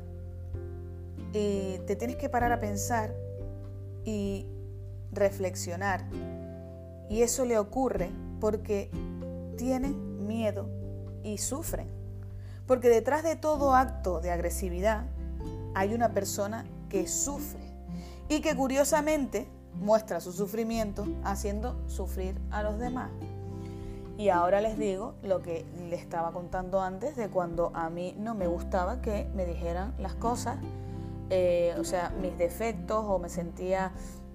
eh, 1.32 1.80
te 1.86 1.94
tienes 1.96 2.16
que 2.16 2.28
parar 2.28 2.52
a 2.52 2.60
pensar 2.60 3.14
y 4.04 4.46
reflexionar. 5.12 6.04
Y 7.08 7.22
eso 7.22 7.44
le 7.44 7.58
ocurre 7.58 8.10
porque 8.40 8.90
tienen 9.56 10.26
miedo 10.26 10.68
y 11.22 11.38
sufren. 11.38 11.88
Porque 12.70 12.88
detrás 12.88 13.24
de 13.24 13.34
todo 13.34 13.74
acto 13.74 14.20
de 14.20 14.30
agresividad 14.30 15.02
hay 15.74 15.92
una 15.92 16.10
persona 16.10 16.64
que 16.88 17.08
sufre 17.08 17.58
y 18.28 18.40
que 18.42 18.54
curiosamente 18.54 19.48
muestra 19.80 20.20
su 20.20 20.30
sufrimiento 20.30 21.04
haciendo 21.24 21.74
sufrir 21.88 22.40
a 22.52 22.62
los 22.62 22.78
demás. 22.78 23.10
Y 24.16 24.28
ahora 24.28 24.60
les 24.60 24.78
digo 24.78 25.14
lo 25.24 25.42
que 25.42 25.66
les 25.88 26.00
estaba 26.00 26.30
contando 26.30 26.80
antes 26.80 27.16
de 27.16 27.28
cuando 27.28 27.72
a 27.74 27.90
mí 27.90 28.14
no 28.16 28.36
me 28.36 28.46
gustaba 28.46 29.02
que 29.02 29.26
me 29.34 29.46
dijeran 29.46 29.92
las 29.98 30.14
cosas, 30.14 30.56
eh, 31.28 31.74
o 31.76 31.82
sea, 31.82 32.10
mis 32.22 32.38
defectos 32.38 33.04
o 33.04 33.18
me 33.18 33.30
sentía 33.30 33.90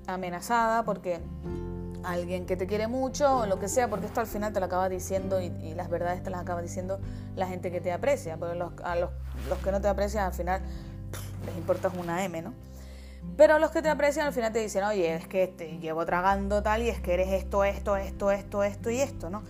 amenazada 0.07 0.83
porque 0.83 1.21
alguien 2.05 2.45
que 2.45 2.55
te 2.55 2.67
quiere 2.67 2.87
mucho 2.87 3.39
o 3.39 3.45
lo 3.45 3.59
que 3.59 3.67
sea, 3.67 3.89
porque 3.89 4.05
esto 4.05 4.21
al 4.21 4.27
final 4.27 4.53
te 4.53 4.59
lo 4.59 4.65
acaba 4.67 4.89
diciendo 4.89 5.41
y, 5.41 5.73
las 5.75 5.89
verdades 5.89 6.23
te 6.23 6.29
las 6.29 6.41
acaba 6.41 6.61
diciendo 6.61 6.99
la 7.35 7.47
gente 7.47 7.71
que 7.71 7.81
te 7.81 7.91
aprecia, 7.91 8.37
porque 8.37 8.55
los, 8.55 8.71
a 8.83 8.95
los, 8.95 9.09
que 9.63 9.71
no 9.71 9.81
te 9.81 9.87
aprecian 9.87 10.25
al 10.25 10.33
final 10.33 10.61
les 11.45 11.55
importa 11.57 11.91
una 11.99 12.23
M, 12.23 12.41
¿no? 12.41 12.53
Pero 13.37 13.59
los 13.59 13.71
que 13.71 13.81
te 13.81 13.89
aprecian 13.89 14.27
al 14.27 14.33
final 14.33 14.53
te 14.53 14.59
dicen, 14.59 14.83
oye, 14.83 15.15
es 15.15 15.27
que 15.27 15.47
te 15.47 15.79
llevo 15.79 16.05
tragando 16.05 16.61
tal 16.61 16.83
y 16.83 16.89
es 16.89 17.01
que 17.01 17.13
eres 17.13 17.29
esto, 17.33 17.63
esto, 17.63 17.97
esto, 17.97 18.31
esto, 18.31 18.63
esto 18.63 18.89
y 18.89 19.01
esto, 19.01 19.29
¿no? 19.29 19.43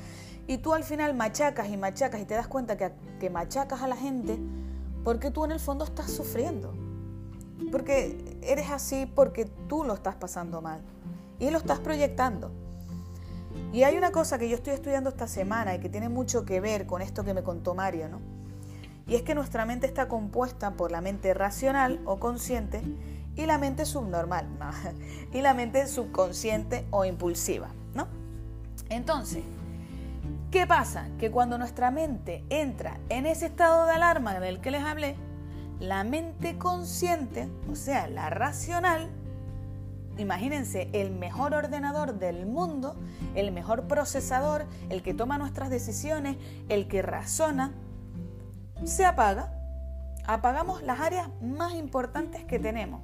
Y 0.47 0.57
tú 0.59 0.73
al 0.73 0.83
final 0.83 1.13
machacas 1.13 1.67
y 1.69 1.77
machacas 1.77 2.21
y 2.21 2.25
te 2.25 2.35
das 2.35 2.47
cuenta 2.47 2.77
que, 2.77 2.91
que 3.19 3.29
machacas 3.29 3.81
a 3.81 3.87
la 3.87 3.97
gente 3.97 4.39
porque 5.03 5.29
tú 5.29 5.45
en 5.45 5.51
el 5.51 5.59
fondo 5.59 5.85
estás 5.85 6.11
sufriendo. 6.11 6.73
Porque 7.71 8.39
eres 8.41 8.69
así 8.71 9.05
porque 9.05 9.45
tú 9.67 9.83
lo 9.83 9.93
estás 9.93 10.15
pasando 10.15 10.61
mal 10.61 10.81
y 11.39 11.49
lo 11.49 11.57
estás 11.57 11.79
proyectando. 11.79 12.51
Y 13.71 13.83
hay 13.83 13.97
una 13.97 14.11
cosa 14.11 14.37
que 14.37 14.49
yo 14.49 14.55
estoy 14.55 14.73
estudiando 14.73 15.09
esta 15.09 15.27
semana 15.27 15.75
y 15.75 15.79
que 15.79 15.89
tiene 15.89 16.09
mucho 16.09 16.45
que 16.45 16.59
ver 16.59 16.85
con 16.85 17.01
esto 17.01 17.23
que 17.23 17.33
me 17.33 17.43
contó 17.43 17.75
Mario, 17.75 18.09
¿no? 18.09 18.21
Y 19.07 19.15
es 19.15 19.21
que 19.21 19.35
nuestra 19.35 19.65
mente 19.65 19.85
está 19.85 20.07
compuesta 20.07 20.71
por 20.71 20.91
la 20.91 21.01
mente 21.01 21.33
racional 21.33 22.01
o 22.05 22.17
consciente 22.19 22.81
y 23.35 23.45
la 23.45 23.57
mente 23.57 23.85
subnormal, 23.85 24.47
¿no? 24.57 24.69
y 25.37 25.41
la 25.41 25.53
mente 25.53 25.87
subconsciente 25.87 26.85
o 26.89 27.05
impulsiva, 27.05 27.69
¿no? 27.93 28.07
Entonces, 28.89 29.43
¿qué 30.51 30.65
pasa? 30.65 31.09
Que 31.19 31.29
cuando 31.29 31.57
nuestra 31.57 31.91
mente 31.91 32.43
entra 32.49 32.99
en 33.09 33.25
ese 33.25 33.47
estado 33.47 33.85
de 33.85 33.91
alarma 33.91 34.39
del 34.39 34.61
que 34.61 34.71
les 34.71 34.83
hablé, 34.83 35.15
la 35.79 36.03
mente 36.03 36.57
consciente, 36.57 37.49
o 37.69 37.75
sea, 37.75 38.07
la 38.07 38.29
racional, 38.29 39.09
imagínense, 40.17 40.89
el 40.93 41.11
mejor 41.11 41.53
ordenador 41.53 42.15
del 42.15 42.45
mundo, 42.45 42.95
el 43.35 43.51
mejor 43.51 43.87
procesador, 43.87 44.65
el 44.89 45.03
que 45.03 45.13
toma 45.13 45.37
nuestras 45.37 45.69
decisiones, 45.69 46.37
el 46.69 46.87
que 46.87 47.01
razona, 47.01 47.73
se 48.83 49.05
apaga. 49.05 49.51
Apagamos 50.27 50.81
las 50.81 50.99
áreas 50.99 51.29
más 51.41 51.73
importantes 51.73 52.43
que 52.45 52.59
tenemos, 52.59 53.01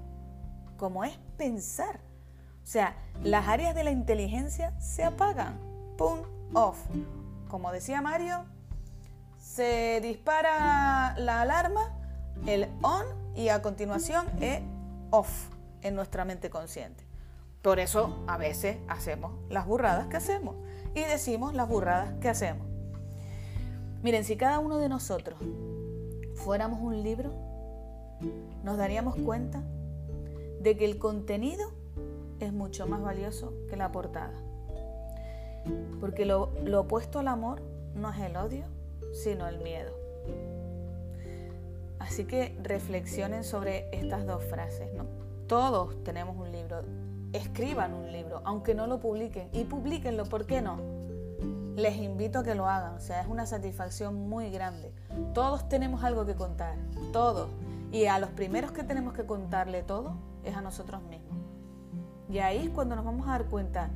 como 0.77 1.03
es 1.03 1.17
pensar. 1.37 1.99
O 2.63 2.67
sea, 2.67 2.95
las 3.23 3.47
áreas 3.47 3.75
de 3.75 3.83
la 3.83 3.91
inteligencia 3.91 4.79
se 4.79 5.03
apagan. 5.03 5.59
Pum, 5.97 6.19
off. 6.53 6.79
Como 7.47 7.71
decía 7.71 8.01
Mario, 8.01 8.45
se 9.37 9.99
dispara 10.01 11.15
la 11.17 11.41
alarma, 11.41 11.81
el 12.47 12.69
on 12.81 13.05
y 13.35 13.49
a 13.49 13.61
continuación 13.61 14.25
es 14.39 14.61
off 15.11 15.51
en 15.81 15.95
nuestra 15.95 16.25
mente 16.25 16.49
consciente. 16.49 17.03
Por 17.61 17.79
eso 17.79 18.23
a 18.27 18.37
veces 18.37 18.77
hacemos 18.87 19.33
las 19.49 19.65
burradas 19.65 20.07
que 20.07 20.17
hacemos 20.17 20.55
y 20.95 21.01
decimos 21.01 21.53
las 21.53 21.67
burradas 21.67 22.13
que 22.19 22.29
hacemos. 22.29 22.67
Miren, 24.01 24.23
si 24.23 24.35
cada 24.35 24.59
uno 24.59 24.77
de 24.77 24.89
nosotros 24.89 25.39
fuéramos 26.35 26.81
un 26.81 27.03
libro, 27.03 27.31
nos 28.63 28.77
daríamos 28.77 29.15
cuenta 29.15 29.63
de 30.59 30.75
que 30.75 30.85
el 30.85 30.97
contenido 30.97 31.71
es 32.39 32.51
mucho 32.51 32.87
más 32.87 33.01
valioso 33.01 33.53
que 33.69 33.75
la 33.75 33.91
portada. 33.91 34.33
Porque 35.99 36.25
lo, 36.25 36.51
opuesto 36.79 37.19
al 37.19 37.27
amor 37.27 37.61
no 37.93 38.11
es 38.11 38.19
el 38.19 38.35
odio, 38.35 38.65
sino 39.13 39.47
el 39.47 39.59
miedo. 39.59 39.91
Así 41.99 42.25
que 42.25 42.57
reflexionen 42.63 43.43
sobre 43.43 43.87
estas 43.91 44.25
dos 44.25 44.43
frases, 44.43 44.91
¿no? 44.93 45.20
Todos 45.51 46.01
tenemos 46.05 46.37
un 46.37 46.49
libro, 46.49 46.81
escriban 47.33 47.93
un 47.93 48.09
libro, 48.09 48.41
aunque 48.45 48.73
no 48.73 48.87
lo 48.87 49.01
publiquen, 49.01 49.49
y 49.51 49.65
publiquenlo, 49.65 50.23
¿por 50.23 50.45
qué 50.45 50.61
no? 50.61 50.77
Les 51.75 51.97
invito 51.97 52.39
a 52.39 52.43
que 52.45 52.55
lo 52.55 52.69
hagan, 52.69 52.93
o 52.93 53.01
sea, 53.01 53.19
es 53.19 53.27
una 53.27 53.45
satisfacción 53.45 54.29
muy 54.29 54.49
grande. 54.49 54.93
Todos 55.33 55.67
tenemos 55.67 56.05
algo 56.05 56.25
que 56.25 56.35
contar, 56.35 56.77
todos. 57.11 57.49
Y 57.91 58.05
a 58.05 58.17
los 58.17 58.29
primeros 58.29 58.71
que 58.71 58.85
tenemos 58.85 59.13
que 59.13 59.25
contarle 59.25 59.83
todo 59.83 60.15
es 60.45 60.55
a 60.55 60.61
nosotros 60.61 61.03
mismos. 61.03 61.37
Y 62.29 62.39
ahí 62.39 62.59
es 62.59 62.69
cuando 62.69 62.95
nos 62.95 63.03
vamos 63.03 63.27
a 63.27 63.31
dar 63.31 63.47
cuenta 63.47 63.89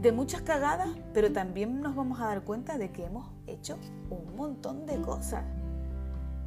de 0.00 0.12
muchas 0.12 0.42
cagadas, 0.42 0.90
pero 1.12 1.32
también 1.32 1.80
nos 1.80 1.96
vamos 1.96 2.20
a 2.20 2.26
dar 2.26 2.42
cuenta 2.42 2.78
de 2.78 2.92
que 2.92 3.06
hemos 3.06 3.28
hecho 3.48 3.78
un 4.10 4.36
montón 4.36 4.86
de 4.86 5.00
cosas. 5.00 5.42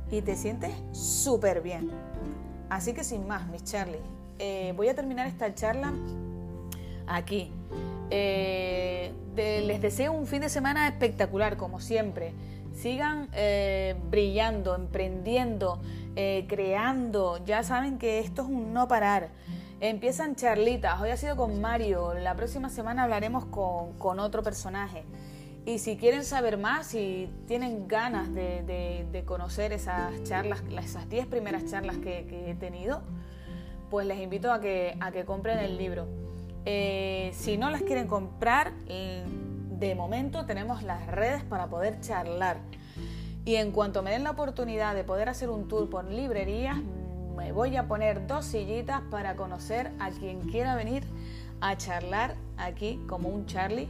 Y 0.09 0.21
te 0.21 0.37
sientes 0.37 0.71
súper 0.93 1.59
bien. 1.59 1.91
Así 2.69 2.93
que 2.93 3.03
sin 3.03 3.27
más, 3.27 3.47
mis 3.47 3.63
Charlie, 3.63 3.99
eh, 4.37 4.73
voy 4.75 4.89
a 4.89 4.95
terminar 4.95 5.27
esta 5.27 5.53
charla 5.53 5.93
aquí. 7.07 7.51
Eh, 8.09 9.11
les 9.35 9.81
deseo 9.81 10.13
un 10.13 10.27
fin 10.27 10.41
de 10.41 10.49
semana 10.49 10.87
espectacular, 10.87 11.57
como 11.57 11.79
siempre. 11.79 12.33
Sigan 12.73 13.27
eh, 13.33 13.95
brillando, 14.09 14.75
emprendiendo, 14.75 15.81
creando. 16.47 17.43
Ya 17.45 17.63
saben 17.63 17.97
que 17.97 18.19
esto 18.19 18.41
es 18.43 18.47
un 18.49 18.73
no 18.73 18.87
parar. 18.87 19.29
Empiezan 19.81 20.35
charlitas. 20.35 20.99
Hoy 20.99 21.09
ha 21.09 21.17
sido 21.17 21.37
con 21.37 21.61
Mario. 21.61 22.13
La 22.13 22.35
próxima 22.35 22.69
semana 22.69 23.03
hablaremos 23.03 23.45
con, 23.45 24.19
otro 24.19 24.43
personaje. 24.43 25.05
Y 25.65 25.79
si 25.79 25.97
quieren 25.97 26.23
saber 26.23 26.57
más, 26.57 26.87
si 26.87 27.29
tienen 27.47 27.87
ganas 27.87 28.33
de, 28.33 29.23
conocer 29.25 29.73
esas 29.73 30.23
charlas, 30.23 30.63
esas 30.81 31.09
10 31.09 31.27
primeras 31.27 31.65
charlas 31.65 31.97
que, 31.97 32.49
he 32.49 32.55
tenido, 32.55 33.01
pues 33.89 34.07
les 34.07 34.19
invito 34.19 34.51
a 34.51 34.59
que, 34.59 34.97
a 34.99 35.11
que 35.11 35.25
compren 35.25 35.59
el 35.59 35.77
libro. 35.77 36.07
Eh, 36.65 37.31
si 37.33 37.57
no 37.57 37.69
las 37.69 37.81
quieren 37.81 38.07
comprar, 38.07 38.73
eh, 38.87 39.23
de 39.79 39.95
momento 39.95 40.45
tenemos 40.45 40.83
las 40.83 41.07
redes 41.07 41.43
para 41.43 41.67
poder 41.67 41.99
charlar. 42.01 42.57
Y 43.45 43.55
en 43.55 43.71
cuanto 43.71 44.03
me 44.03 44.11
den 44.11 44.23
la 44.23 44.31
oportunidad 44.31 44.95
de 44.95 45.03
poder 45.03 45.29
hacer 45.29 45.49
un 45.49 45.67
tour 45.67 45.89
por 45.89 46.05
librerías, 46.05 46.77
me 47.35 47.51
voy 47.51 47.75
a 47.77 47.87
poner 47.87 48.27
dos 48.27 48.45
sillitas 48.45 49.01
para 49.09 49.35
conocer 49.35 49.91
a 49.99 50.09
quien 50.09 50.41
quiera 50.41 50.75
venir 50.75 51.03
a 51.61 51.77
charlar 51.77 52.35
aquí 52.57 52.99
como 53.07 53.29
un 53.29 53.45
Charlie 53.45 53.87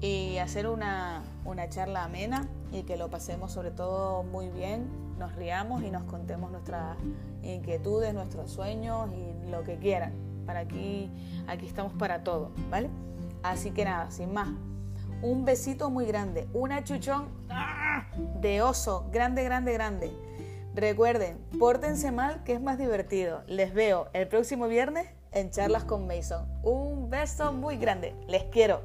y 0.00 0.38
hacer 0.38 0.66
una, 0.66 1.22
una 1.44 1.68
charla 1.68 2.04
amena 2.04 2.48
y 2.72 2.82
que 2.82 2.96
lo 2.96 3.08
pasemos 3.08 3.52
sobre 3.52 3.70
todo 3.70 4.22
muy 4.22 4.48
bien, 4.48 4.88
nos 5.18 5.34
riamos 5.34 5.82
y 5.82 5.90
nos 5.90 6.04
contemos 6.04 6.50
nuestras 6.50 6.96
inquietudes, 7.42 8.12
nuestros 8.12 8.50
sueños 8.50 9.08
y 9.12 9.50
lo 9.50 9.64
que 9.64 9.78
quieran. 9.78 10.12
Para 10.44 10.60
aquí, 10.60 11.10
aquí 11.46 11.66
estamos 11.66 11.92
para 11.94 12.22
todo, 12.22 12.52
¿vale? 12.70 12.88
Así 13.42 13.70
que 13.70 13.84
nada, 13.84 14.10
sin 14.10 14.32
más. 14.32 14.48
Un 15.22 15.44
besito 15.44 15.88
muy 15.90 16.04
grande, 16.04 16.46
una 16.52 16.84
chuchón 16.84 17.28
¡ah! 17.48 18.06
de 18.40 18.62
oso, 18.62 19.08
grande, 19.10 19.44
grande, 19.44 19.72
grande. 19.72 20.12
Recuerden, 20.74 21.38
pórtense 21.58 22.12
mal 22.12 22.44
que 22.44 22.52
es 22.52 22.60
más 22.60 22.76
divertido. 22.76 23.42
Les 23.46 23.72
veo 23.72 24.08
el 24.12 24.28
próximo 24.28 24.68
viernes 24.68 25.08
en 25.32 25.50
Charlas 25.50 25.84
con 25.84 26.06
Mason. 26.06 26.46
Un 26.62 27.08
beso 27.08 27.52
muy 27.52 27.78
grande. 27.78 28.14
Les 28.28 28.44
quiero. 28.44 28.82